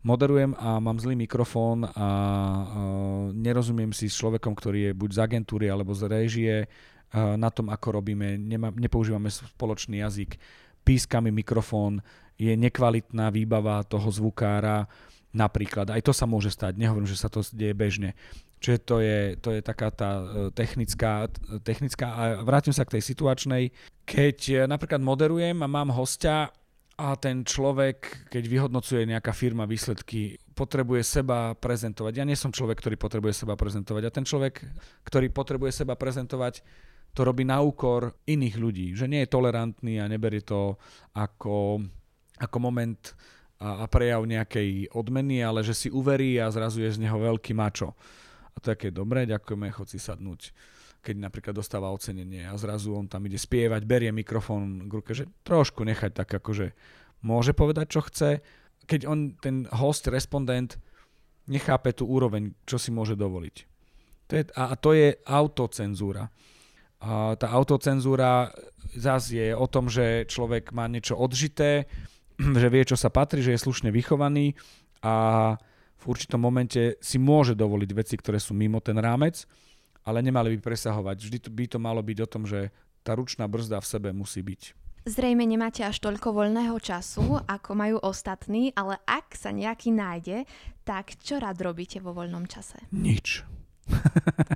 Moderujem 0.01 0.57
a 0.57 0.81
mám 0.81 0.97
zlý 0.97 1.13
mikrofón 1.13 1.85
a, 1.85 1.93
a 1.93 2.09
nerozumiem 3.37 3.93
si 3.93 4.09
s 4.09 4.17
človekom, 4.17 4.57
ktorý 4.57 4.89
je 4.89 4.93
buď 4.97 5.11
z 5.13 5.19
agentúry 5.21 5.69
alebo 5.69 5.93
z 5.93 6.09
réžie 6.09 6.55
na 7.13 7.53
tom, 7.53 7.69
ako 7.69 8.01
robíme. 8.01 8.41
Nemá, 8.41 8.73
nepoužívame 8.73 9.29
spoločný 9.29 10.01
jazyk. 10.01 10.41
Pískami 10.83 11.29
mikrofón, 11.29 12.01
je 12.43 12.55
nekvalitná 12.59 13.31
výbava 13.31 13.87
toho 13.87 14.11
zvukára 14.11 14.91
Napríklad, 15.33 15.89
aj 15.89 16.05
to 16.05 16.13
sa 16.13 16.29
môže 16.29 16.53
stať, 16.53 16.77
nehovorím, 16.77 17.09
že 17.09 17.17
sa 17.17 17.33
to 17.33 17.41
deje 17.57 17.73
bežne. 17.73 18.13
Čiže 18.61 18.79
to 18.85 18.97
je, 19.01 19.21
to 19.41 19.49
je 19.57 19.61
taká 19.65 19.89
tá 19.89 20.21
e, 20.21 20.25
technická, 20.53 21.33
technická. 21.65 22.07
A 22.13 22.23
vrátim 22.45 22.77
sa 22.77 22.85
k 22.85 23.01
tej 23.01 23.17
situačnej. 23.17 23.73
Keď 24.05 24.39
e, 24.53 24.57
napríklad 24.69 25.01
moderujem 25.01 25.57
a 25.65 25.73
mám 25.73 25.89
hostia 25.97 26.53
a 27.01 27.17
ten 27.17 27.49
človek, 27.49 28.29
keď 28.29 28.45
vyhodnocuje 28.45 29.09
nejaká 29.09 29.33
firma 29.33 29.65
výsledky, 29.65 30.37
potrebuje 30.53 31.01
seba 31.01 31.57
prezentovať. 31.57 32.13
Ja 32.21 32.29
nie 32.29 32.37
som 32.37 32.53
človek, 32.53 32.85
ktorý 32.85 33.01
potrebuje 33.01 33.33
seba 33.33 33.57
prezentovať. 33.57 34.03
A 34.05 34.15
ten 34.15 34.29
človek, 34.29 34.61
ktorý 35.09 35.33
potrebuje 35.33 35.73
seba 35.73 35.97
prezentovať, 35.97 36.61
to 37.17 37.25
robí 37.25 37.49
na 37.49 37.65
úkor 37.65 38.21
iných 38.29 38.57
ľudí. 38.61 38.87
Že 38.93 39.09
nie 39.09 39.21
je 39.25 39.33
tolerantný 39.33 39.97
a 39.97 40.13
neberie 40.13 40.45
to 40.45 40.77
ako, 41.17 41.89
ako 42.43 42.59
moment 42.59 43.15
a, 43.63 43.83
a 43.83 43.85
prejav 43.87 44.27
nejakej 44.27 44.91
odmeny, 44.91 45.39
ale 45.39 45.63
že 45.63 45.73
si 45.73 45.89
uverí 45.89 46.43
a 46.43 46.51
zrazu 46.51 46.83
je 46.83 46.91
z 46.91 46.99
neho 46.99 47.15
veľký 47.15 47.55
mačo. 47.55 47.95
A 48.53 48.57
to 48.59 48.69
je 48.69 48.77
také 48.77 48.89
dobré, 48.91 49.25
ďakujeme, 49.25 49.71
chod 49.71 49.89
si 49.89 50.03
sadnúť. 50.03 50.51
Keď 51.03 51.17
napríklad 51.19 51.55
dostáva 51.55 51.95
ocenenie 51.95 52.47
a 52.47 52.55
zrazu 52.59 52.95
on 52.95 53.07
tam 53.07 53.27
ide 53.27 53.39
spievať, 53.39 53.87
berie 53.87 54.11
mikrofón 54.11 54.87
k 54.87 54.93
ruke, 54.93 55.13
že 55.15 55.31
trošku 55.47 55.87
nechať 55.87 56.11
tak 56.15 56.31
akože 56.31 56.75
môže 57.23 57.55
povedať, 57.55 57.87
čo 57.91 58.01
chce. 58.03 58.31
Keď 58.87 59.01
on, 59.07 59.39
ten 59.39 59.67
host, 59.71 60.11
respondent, 60.11 60.79
nechápe 61.47 61.95
tú 61.95 62.07
úroveň, 62.07 62.55
čo 62.67 62.79
si 62.79 62.95
môže 62.95 63.19
dovoliť. 63.19 63.57
To 64.31 64.33
je, 64.39 64.43
a, 64.55 64.75
to 64.79 64.91
je 64.95 65.09
autocenzúra. 65.27 66.31
A 67.03 67.35
tá 67.35 67.51
autocenzúra 67.51 68.55
zase 68.95 69.43
je 69.43 69.49
o 69.59 69.67
tom, 69.67 69.91
že 69.91 70.27
človek 70.31 70.71
má 70.71 70.87
niečo 70.87 71.19
odžité, 71.19 71.91
že 72.63 72.69
vie, 72.69 72.83
čo 72.83 72.99
sa 72.99 73.09
patrí, 73.09 73.41
že 73.41 73.55
je 73.55 73.65
slušne 73.65 73.95
vychovaný 73.95 74.59
a 75.03 75.15
v 76.03 76.05
určitom 76.11 76.43
momente 76.43 76.99
si 76.99 77.17
môže 77.17 77.55
dovoliť 77.55 77.91
veci, 77.95 78.15
ktoré 78.19 78.43
sú 78.43 78.59
mimo 78.59 78.83
ten 78.83 78.99
rámec, 78.99 79.47
ale 80.03 80.19
nemali 80.19 80.59
by 80.59 80.75
presahovať. 80.75 81.17
Vždy 81.23 81.39
by 81.47 81.65
to 81.71 81.79
malo 81.79 82.03
byť 82.03 82.19
o 82.27 82.31
tom, 82.31 82.43
že 82.43 82.75
tá 83.07 83.15
ručná 83.15 83.47
brzda 83.47 83.79
v 83.79 83.87
sebe 83.87 84.09
musí 84.11 84.43
byť. 84.43 84.75
Zrejme 85.03 85.43
nemáte 85.43 85.83
až 85.83 85.99
toľko 85.99 86.31
voľného 86.31 86.79
času, 86.79 87.43
ako 87.43 87.71
majú 87.75 87.97
ostatní, 87.99 88.71
ale 88.79 89.03
ak 89.03 89.35
sa 89.35 89.51
nejaký 89.51 89.91
nájde, 89.91 90.47
tak 90.87 91.19
čo 91.19 91.43
rád 91.43 91.59
robíte 91.59 91.99
vo 91.99 92.15
voľnom 92.15 92.47
čase? 92.47 92.79
Nič. 92.95 93.43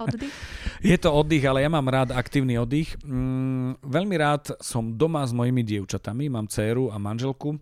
Oddych? 0.01 0.35
Je 0.91 0.97
to 1.01 1.09
oddych, 1.11 1.45
ale 1.49 1.65
ja 1.65 1.71
mám 1.73 1.89
rád 1.89 2.13
aktívny 2.13 2.61
oddych. 2.61 2.95
Mm, 3.03 3.81
veľmi 3.81 4.17
rád 4.21 4.55
som 4.61 4.93
doma 4.95 5.25
s 5.25 5.33
mojimi 5.33 5.65
dievčatami, 5.65 6.29
mám 6.29 6.47
dceru 6.47 6.93
a 6.93 7.01
manželku 7.01 7.57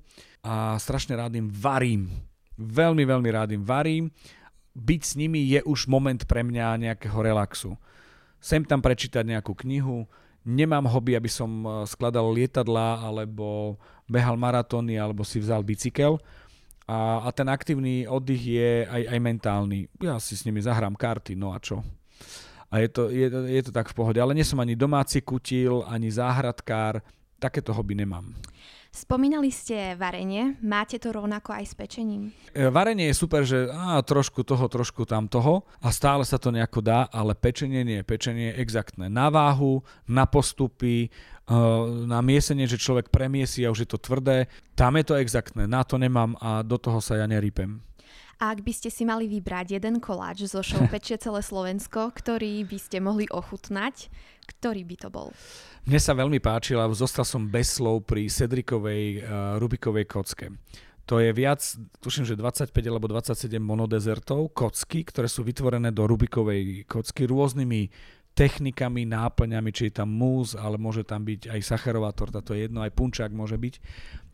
a 0.45 0.77
strašne 0.77 1.17
rád 1.17 1.33
im 1.39 1.49
varím. 1.49 2.11
Veľmi, 2.59 3.07
veľmi 3.07 3.29
rád 3.31 3.55
im 3.55 3.65
varím. 3.65 4.11
Byť 4.75 5.03
s 5.07 5.13
nimi 5.15 5.47
je 5.47 5.63
už 5.63 5.87
moment 5.87 6.19
pre 6.27 6.43
mňa 6.43 6.91
nejakého 6.91 7.19
relaxu. 7.23 7.79
Sem 8.43 8.67
tam 8.67 8.83
prečítať 8.83 9.25
nejakú 9.25 9.55
knihu, 9.65 10.05
nemám 10.45 10.85
hobby, 10.85 11.17
aby 11.17 11.33
som 11.33 11.51
eh, 11.65 11.71
skladal 11.89 12.29
lietadla 12.29 13.01
alebo 13.01 13.81
behal 14.05 14.37
maratóny 14.37 15.01
alebo 15.01 15.25
si 15.25 15.41
vzal 15.41 15.65
bicykel 15.65 16.21
a, 16.85 17.25
a 17.25 17.29
ten 17.33 17.49
aktívny 17.49 18.05
oddych 18.05 18.45
je 18.45 18.85
aj, 18.85 19.03
aj 19.09 19.19
mentálny. 19.21 19.89
Ja 20.05 20.21
si 20.21 20.37
s 20.37 20.45
nimi 20.45 20.61
zahrám 20.61 20.93
karty, 20.97 21.33
no 21.33 21.57
a 21.57 21.59
čo? 21.59 21.81
A 22.69 22.83
je 22.83 22.89
to, 22.91 23.03
je, 23.09 23.31
je 23.31 23.63
to 23.65 23.73
tak 23.73 23.89
v 23.89 23.97
pohode. 23.97 24.19
Ale 24.21 24.35
nie 24.35 24.45
som 24.45 24.61
ani 24.61 24.77
domáci 24.77 25.23
kutil, 25.23 25.87
ani 25.87 26.11
záhradkár. 26.11 27.01
Takéto 27.39 27.73
hobby 27.73 27.95
nemám. 27.95 28.35
Spomínali 28.95 29.51
ste 29.51 29.99
varenie, 29.99 30.55
máte 30.63 31.03
to 31.03 31.11
rovnako 31.11 31.51
aj 31.51 31.67
s 31.67 31.75
pečením? 31.75 32.31
E, 32.55 32.71
varenie 32.71 33.11
je 33.11 33.19
super, 33.19 33.43
že 33.43 33.67
á, 33.67 33.99
trošku 34.07 34.47
toho, 34.47 34.71
trošku 34.71 35.03
tam 35.03 35.27
toho 35.27 35.67
a 35.83 35.91
stále 35.91 36.23
sa 36.23 36.39
to 36.39 36.55
nejako 36.55 36.79
dá, 36.79 37.11
ale 37.11 37.35
pečenie 37.35 37.83
nie. 37.83 38.07
Pečenie 38.07 38.55
je 38.55 38.63
exaktné. 38.63 39.11
Na 39.11 39.35
váhu, 39.35 39.83
na 40.07 40.31
postupy, 40.31 41.11
e, 41.11 41.57
na 42.07 42.23
miesenie, 42.23 42.71
že 42.71 42.79
človek 42.79 43.11
premiesi 43.11 43.67
a 43.67 43.75
už 43.75 43.83
je 43.83 43.91
to 43.91 43.99
tvrdé. 43.99 44.47
Tam 44.79 44.95
je 44.95 45.03
to 45.11 45.19
exaktné, 45.19 45.67
na 45.67 45.83
to 45.83 45.99
nemám 45.99 46.39
a 46.39 46.63
do 46.63 46.79
toho 46.79 47.03
sa 47.03 47.19
ja 47.19 47.27
nerípem. 47.27 47.83
A 48.43 48.51
ak 48.55 48.67
by 48.67 48.73
ste 48.75 48.91
si 48.91 49.07
mali 49.07 49.31
vybrať 49.31 49.79
jeden 49.79 50.03
koláč 50.03 50.47
zo 50.51 50.61
show 50.61 50.83
Pečie 50.93 51.19
celé 51.19 51.41
Slovensko, 51.41 52.11
ktorý 52.11 52.67
by 52.67 52.79
ste 52.79 52.99
mohli 52.99 53.31
ochutnať, 53.31 54.11
ktorý 54.47 54.83
by 54.83 54.97
to 54.99 55.09
bol? 55.13 55.29
Mne 55.85 56.01
sa 56.01 56.17
veľmi 56.17 56.41
páčil 56.41 56.81
a 56.81 56.89
zostal 56.91 57.23
som 57.29 57.47
bez 57.47 57.79
slov 57.79 58.09
pri 58.09 58.27
Cedrikovej 58.27 59.21
uh, 59.21 59.61
Rubikovej 59.61 60.09
kocke. 60.09 60.49
To 61.05 61.21
je 61.21 61.37
viac, 61.37 61.61
tuším, 62.01 62.25
že 62.25 62.33
25 62.33 62.73
alebo 62.89 63.05
27 63.13 63.61
monodezertov, 63.61 64.57
kocky, 64.57 65.05
ktoré 65.05 65.29
sú 65.29 65.45
vytvorené 65.45 65.93
do 65.93 66.09
Rubikovej 66.09 66.89
kocky 66.89 67.29
rôznymi 67.29 67.93
technikami, 68.35 69.07
náplňami, 69.07 69.71
či 69.71 69.89
je 69.89 70.01
tam 70.01 70.11
múz, 70.11 70.59
ale 70.59 70.75
môže 70.75 71.07
tam 71.07 71.23
byť 71.23 71.55
aj 71.55 71.61
sacharová 71.63 72.11
torta, 72.11 72.43
to 72.43 72.57
je 72.57 72.67
jedno, 72.67 72.83
aj 72.83 72.97
punčák 72.97 73.31
môže 73.31 73.55
byť. 73.55 73.75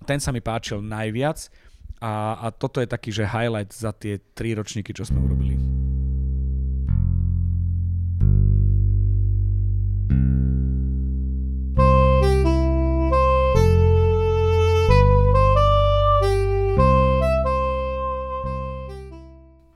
Ten 0.09 0.23
sa 0.23 0.33
mi 0.33 0.41
páčil 0.41 0.81
najviac 0.81 1.53
a, 2.01 2.41
a 2.41 2.47
toto 2.49 2.81
je 2.81 2.89
taký, 2.89 3.13
že 3.13 3.29
highlight 3.29 3.77
za 3.77 3.93
tie 3.93 4.17
tri 4.33 4.57
ročníky, 4.57 4.97
čo 4.97 5.05
sme 5.05 5.21
urobili. 5.21 5.61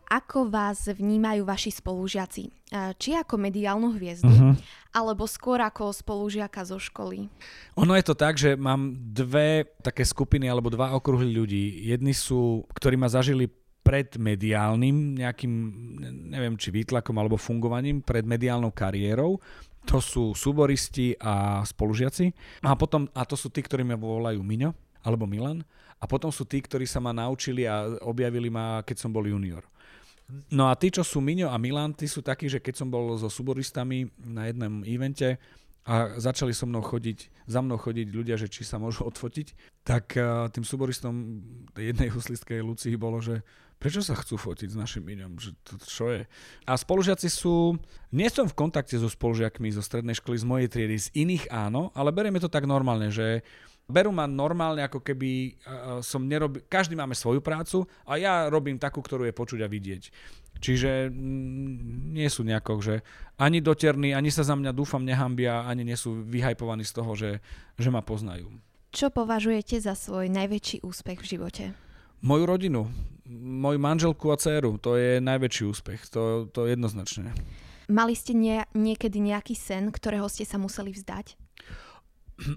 Ako 0.09 0.49
vás 0.49 0.89
vnímajú 0.89 1.45
vaši 1.45 1.77
spolužiaci? 1.77 2.64
Či 2.75 3.15
ako 3.15 3.39
mediálnu 3.39 3.95
hviezdu, 3.95 4.27
uh-huh. 4.27 4.59
alebo 4.91 5.31
skôr 5.31 5.63
ako 5.63 5.95
spolužiaka 5.95 6.67
zo 6.67 6.83
školy? 6.83 7.31
Ono 7.79 7.95
je 7.95 8.03
to 8.03 8.19
tak, 8.19 8.35
že 8.35 8.59
mám 8.59 8.99
dve 9.15 9.71
také 9.79 10.03
skupiny 10.03 10.51
alebo 10.51 10.75
dva 10.75 10.91
okruhy 10.99 11.31
ľudí. 11.31 11.87
Jedni 11.87 12.11
sú, 12.11 12.67
ktorí 12.75 12.99
ma 12.99 13.07
zažili 13.07 13.47
pred 13.85 14.19
mediálnym 14.19 15.23
nejakým, 15.23 15.53
neviem 16.35 16.59
či 16.59 16.75
výtlakom 16.75 17.15
alebo 17.15 17.39
fungovaním, 17.39 18.03
pred 18.03 18.27
mediálnou 18.27 18.75
kariérou. 18.75 19.39
To 19.87 20.01
sú 20.01 20.33
súboristi 20.35 21.15
a 21.21 21.63
spolužiaci. 21.63 22.33
A 22.65 22.75
potom, 22.75 23.07
a 23.15 23.23
to 23.23 23.37
sú 23.37 23.53
tí, 23.55 23.63
ktorí 23.63 23.85
ma 23.87 23.95
volajú 23.95 24.41
Miňo 24.43 24.75
alebo 25.05 25.29
Milan. 25.29 25.63
A 26.01 26.09
potom 26.09 26.33
sú 26.33 26.49
tí, 26.49 26.59
ktorí 26.59 26.89
sa 26.89 26.99
ma 26.99 27.15
naučili 27.15 27.69
a 27.69 27.87
objavili 28.03 28.51
ma, 28.51 28.83
keď 28.83 28.97
som 28.99 29.13
bol 29.13 29.29
junior. 29.29 29.63
No 30.49 30.73
a 30.73 30.75
tí, 30.75 30.89
čo 30.89 31.05
sú 31.05 31.21
Miňo 31.21 31.53
a 31.53 31.61
Milan, 31.61 31.93
tí 31.93 32.09
sú 32.09 32.25
takí, 32.25 32.49
že 32.49 32.61
keď 32.61 32.75
som 32.81 32.89
bol 32.89 33.13
so 33.21 33.29
suboristami 33.29 34.09
na 34.25 34.49
jednom 34.49 34.81
evente 34.89 35.37
a 35.85 36.17
začali 36.17 36.57
so 36.57 36.65
mnou 36.65 36.81
chodiť, 36.81 37.45
za 37.45 37.61
mnou 37.61 37.77
chodiť 37.77 38.09
ľudia, 38.09 38.41
že 38.41 38.49
či 38.49 38.65
sa 38.65 38.81
môžu 38.81 39.05
odfotiť, 39.11 39.53
tak 39.85 40.17
uh, 40.17 40.49
tým 40.49 40.65
suboristom 40.65 41.45
jednej 41.77 42.09
huslistke 42.09 42.57
Lucii 42.65 42.97
bolo, 42.97 43.21
že 43.21 43.45
prečo 43.77 44.01
sa 44.01 44.17
chcú 44.17 44.41
fotiť 44.41 44.73
s 44.73 44.81
našim 44.81 45.05
Miňom, 45.05 45.37
že 45.37 45.53
to 45.61 45.77
čo 45.85 46.09
je. 46.09 46.25
A 46.65 46.73
spolužiaci 46.73 47.29
sú, 47.29 47.77
nie 48.09 48.33
som 48.33 48.49
v 48.49 48.57
kontakte 48.57 48.97
so 48.97 49.13
spolužiakmi 49.13 49.69
zo 49.77 49.85
strednej 49.85 50.17
školy, 50.17 50.41
z 50.41 50.49
mojej 50.49 50.69
triedy, 50.73 50.97
z 50.97 51.13
iných 51.13 51.53
áno, 51.53 51.93
ale 51.93 52.17
berieme 52.17 52.41
to 52.41 52.49
tak 52.49 52.65
normálne, 52.65 53.13
že 53.13 53.45
berú 53.85 54.11
ma 54.13 54.25
normálne, 54.25 54.81
ako 54.85 55.05
keby 55.05 55.31
uh, 55.53 56.01
som 56.01 56.25
nerobil, 56.25 56.65
každý 56.69 56.97
máme 56.97 57.13
svoju 57.13 57.45
prácu 57.45 57.85
a 58.09 58.17
ja 58.17 58.49
robím 58.49 58.81
takú, 58.81 59.05
ktorú 59.05 59.29
je 59.29 59.37
počuť 59.37 59.61
a 59.65 59.69
vidieť. 59.69 60.03
Čiže 60.61 61.13
mm, 61.13 62.15
nie 62.17 62.29
sú 62.33 62.47
nejako, 62.47 62.81
že 62.81 62.95
ani 63.37 63.61
doterní, 63.61 64.17
ani 64.17 64.33
sa 64.33 64.47
za 64.47 64.57
mňa 64.57 64.73
dúfam 64.73 65.05
nehambia, 65.05 65.69
ani 65.69 65.85
nie 65.85 65.99
sú 65.99 66.25
vyhajpovaní 66.25 66.87
z 66.87 66.93
toho, 66.95 67.13
že, 67.13 67.31
že 67.77 67.89
ma 67.93 68.01
poznajú. 68.01 68.49
Čo 68.95 69.11
považujete 69.11 69.83
za 69.83 69.99
svoj 69.99 70.31
najväčší 70.31 70.87
úspech 70.87 71.19
v 71.21 71.27
živote? 71.27 71.65
Moju 72.25 72.45
rodinu, 72.47 72.89
moju 73.45 73.77
manželku 73.77 74.33
a 74.33 74.39
dceru, 74.39 74.81
to 74.81 74.97
je 74.97 75.21
najväčší 75.21 75.65
úspech, 75.69 76.01
to, 76.09 76.49
to 76.49 76.65
je 76.65 76.79
jednoznačné. 76.79 77.35
Mali 77.91 78.17
ste 78.17 78.33
nie, 78.33 78.65
niekedy 78.73 79.21
nejaký 79.21 79.53
sen, 79.53 79.93
ktorého 79.93 80.25
ste 80.33 80.49
sa 80.49 80.57
museli 80.57 80.95
vzdať? 80.95 81.37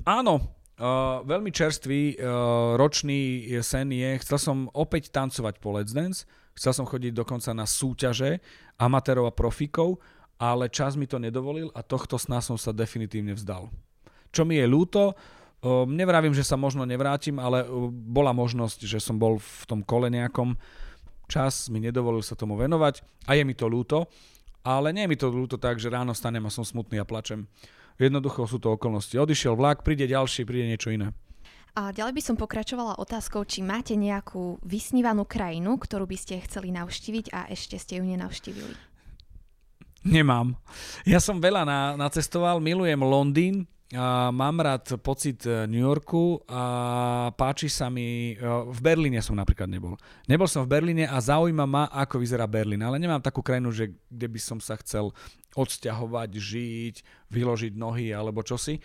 Áno, 0.07 0.56
Uh, 0.77 1.25
veľmi 1.25 1.49
čerstvý 1.49 2.21
uh, 2.21 2.77
ročný 2.77 3.49
sen 3.65 3.89
je, 3.89 4.21
chcel 4.21 4.37
som 4.37 4.57
opäť 4.77 5.09
tancovať 5.09 5.57
po 5.57 5.73
Let's 5.73 5.89
Dance, 5.89 6.29
chcel 6.53 6.69
som 6.69 6.85
chodiť 6.85 7.17
dokonca 7.17 7.49
na 7.57 7.65
súťaže 7.65 8.37
amatérov 8.77 9.25
a 9.25 9.33
profíkov, 9.33 9.97
ale 10.37 10.69
čas 10.69 10.93
mi 10.93 11.09
to 11.09 11.17
nedovolil 11.17 11.73
a 11.73 11.81
tohto 11.81 12.21
sna 12.21 12.45
som 12.45 12.61
sa 12.61 12.69
definitívne 12.77 13.33
vzdal. 13.33 13.73
Čo 14.29 14.45
mi 14.45 14.61
je 14.61 14.69
ľúto, 14.69 15.17
uh, 15.17 15.89
nevravím, 15.89 16.37
že 16.37 16.45
sa 16.45 16.53
možno 16.61 16.85
nevrátim, 16.85 17.41
ale 17.41 17.65
uh, 17.65 17.89
bola 17.89 18.29
možnosť, 18.37 18.85
že 18.85 19.01
som 19.01 19.17
bol 19.17 19.41
v 19.41 19.63
tom 19.65 19.81
kole 19.81 20.13
nejakom, 20.13 20.61
čas 21.25 21.73
mi 21.73 21.81
nedovolil 21.81 22.21
sa 22.21 22.37
tomu 22.37 22.53
venovať 22.53 23.01
a 23.25 23.33
je 23.33 23.41
mi 23.41 23.57
to 23.57 23.65
ľúto, 23.65 24.05
ale 24.61 24.93
nie 24.93 25.09
je 25.09 25.09
mi 25.09 25.17
to 25.17 25.33
ľúto 25.33 25.57
tak, 25.57 25.81
že 25.81 25.89
ráno 25.89 26.13
stanem 26.13 26.45
a 26.45 26.53
som 26.53 26.61
smutný 26.61 27.01
a 27.01 27.05
plačem. 27.09 27.49
Jednoducho 27.97 28.45
sú 28.45 28.61
to 28.61 28.77
okolnosti. 28.77 29.17
Odišiel 29.17 29.57
vlak, 29.57 29.81
príde 29.81 30.05
ďalší, 30.05 30.45
príde 30.45 30.69
niečo 30.69 30.93
iné. 30.93 31.13
A 31.77 31.93
ďalej 31.93 32.13
by 32.17 32.21
som 32.25 32.35
pokračovala 32.37 32.97
otázkou, 32.97 33.45
či 33.45 33.61
máte 33.61 33.93
nejakú 33.93 34.57
vysnívanú 34.65 35.29
krajinu, 35.29 35.77
ktorú 35.77 36.09
by 36.09 36.17
ste 36.17 36.41
chceli 36.45 36.73
navštíviť 36.73 37.29
a 37.29 37.45
ešte 37.53 37.77
ste 37.77 38.01
ju 38.01 38.05
nenavštívili. 38.05 38.73
Nemám. 40.01 40.57
Ja 41.05 41.21
som 41.21 41.37
veľa 41.37 41.69
na, 41.69 41.93
nacestoval, 41.93 42.57
milujem 42.61 42.97
Londýn, 43.01 43.69
a 43.95 44.35
mám 44.35 44.59
rád 44.59 44.99
pocit 44.99 45.47
e, 45.47 45.63
New 45.63 45.79
Yorku 45.79 46.43
a 46.43 47.31
páči 47.31 47.71
sa 47.71 47.87
mi, 47.87 48.35
e, 48.35 48.43
v 48.43 48.79
Berlíne 48.83 49.23
som 49.23 49.31
napríklad 49.31 49.71
nebol. 49.71 49.95
Nebol 50.27 50.43
som 50.43 50.67
v 50.67 50.75
Berlíne 50.75 51.07
a 51.07 51.15
zaujíma 51.23 51.63
ma, 51.63 51.87
ako 51.95 52.19
vyzerá 52.19 52.43
Berlín, 52.51 52.83
ale 52.83 52.99
nemám 52.99 53.23
takú 53.23 53.39
krajinu, 53.39 53.71
že 53.71 53.95
kde 54.11 54.27
by 54.27 54.39
som 54.43 54.59
sa 54.59 54.75
chcel 54.83 55.15
odsťahovať, 55.57 56.29
žiť, 56.37 56.95
vyložiť 57.33 57.73
nohy 57.73 58.13
alebo 58.13 58.45
čosi. 58.45 58.77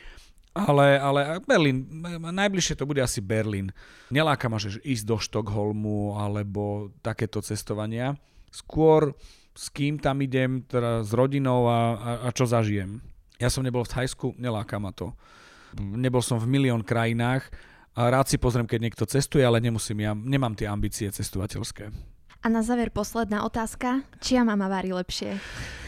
Ale, 0.53 1.01
ale 1.01 1.41
Berlín, 1.49 1.89
najbližšie 2.21 2.77
to 2.77 2.85
bude 2.85 3.01
asi 3.01 3.25
Berlín. 3.25 3.73
Neláka 4.13 4.53
ma, 4.53 4.61
že 4.61 4.81
ísť 4.85 5.05
do 5.09 5.17
Štokholmu 5.17 6.21
alebo 6.21 6.93
takéto 7.01 7.41
cestovania. 7.41 8.21
Skôr 8.53 9.17
s 9.53 9.69
kým 9.73 10.01
tam 10.01 10.21
idem, 10.25 10.65
teda 10.65 11.05
s 11.05 11.13
rodinou 11.13 11.69
a, 11.69 11.81
a, 11.97 12.11
a 12.25 12.29
čo 12.33 12.49
zažijem. 12.49 13.01
Ja 13.37 13.53
som 13.53 13.65
nebol 13.65 13.85
v 13.85 13.93
Thajsku, 13.97 14.37
neláka 14.41 14.77
ma 14.81 14.93
to. 14.93 15.13
Nebol 15.77 16.21
som 16.21 16.37
v 16.37 16.49
milión 16.49 16.85
krajinách 16.85 17.49
a 17.97 18.09
rád 18.13 18.29
si 18.29 18.37
pozriem, 18.37 18.69
keď 18.69 18.81
niekto 18.81 19.05
cestuje, 19.05 19.45
ale 19.45 19.61
nemusím, 19.61 20.05
ja 20.05 20.13
nemám 20.13 20.57
tie 20.57 20.69
ambície 20.69 21.09
cestovateľské. 21.09 21.93
A 22.43 22.51
na 22.51 22.59
záver 22.67 22.91
posledná 22.91 23.47
otázka. 23.47 24.03
Čia 24.19 24.43
mama 24.43 24.67
varí 24.67 24.91
lepšie? 24.91 25.39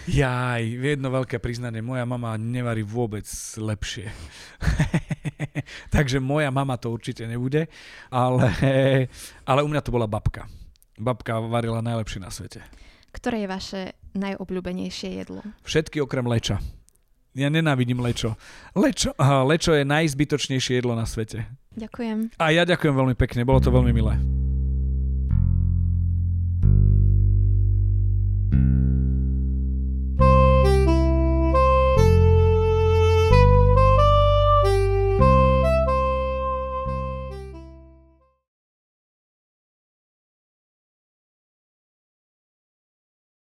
Jaj, 0.07 0.63
jedno 0.63 1.11
veľké 1.11 1.43
priznanie. 1.43 1.83
Moja 1.83 2.07
mama 2.07 2.39
nevarí 2.39 2.87
vôbec 2.87 3.27
lepšie. 3.59 4.15
Takže 5.95 6.23
moja 6.23 6.55
mama 6.55 6.79
to 6.79 6.95
určite 6.95 7.27
nebude, 7.27 7.67
ale, 8.13 8.55
ale 9.51 9.61
u 9.65 9.69
mňa 9.69 9.83
to 9.83 9.91
bola 9.91 10.07
babka. 10.07 10.47
Babka 10.95 11.43
varila 11.43 11.83
najlepšie 11.83 12.23
na 12.23 12.31
svete. 12.31 12.63
Ktoré 13.11 13.43
je 13.43 13.49
vaše 13.51 13.81
najobľúbenejšie 14.15 15.11
jedlo? 15.27 15.43
Všetky 15.67 15.99
okrem 16.07 16.29
leča. 16.29 16.63
Ja 17.35 17.51
nenávidím 17.51 17.99
lečo. 17.99 18.39
Lečo, 18.79 19.11
lečo 19.51 19.75
je 19.75 19.83
najzbytočnejšie 19.83 20.79
jedlo 20.79 20.95
na 20.95 21.03
svete. 21.03 21.51
Ďakujem. 21.75 22.39
A 22.39 22.55
ja 22.55 22.63
ďakujem 22.63 22.95
veľmi 22.95 23.19
pekne, 23.19 23.43
bolo 23.43 23.59
to 23.59 23.75
veľmi 23.75 23.91
milé. 23.91 24.44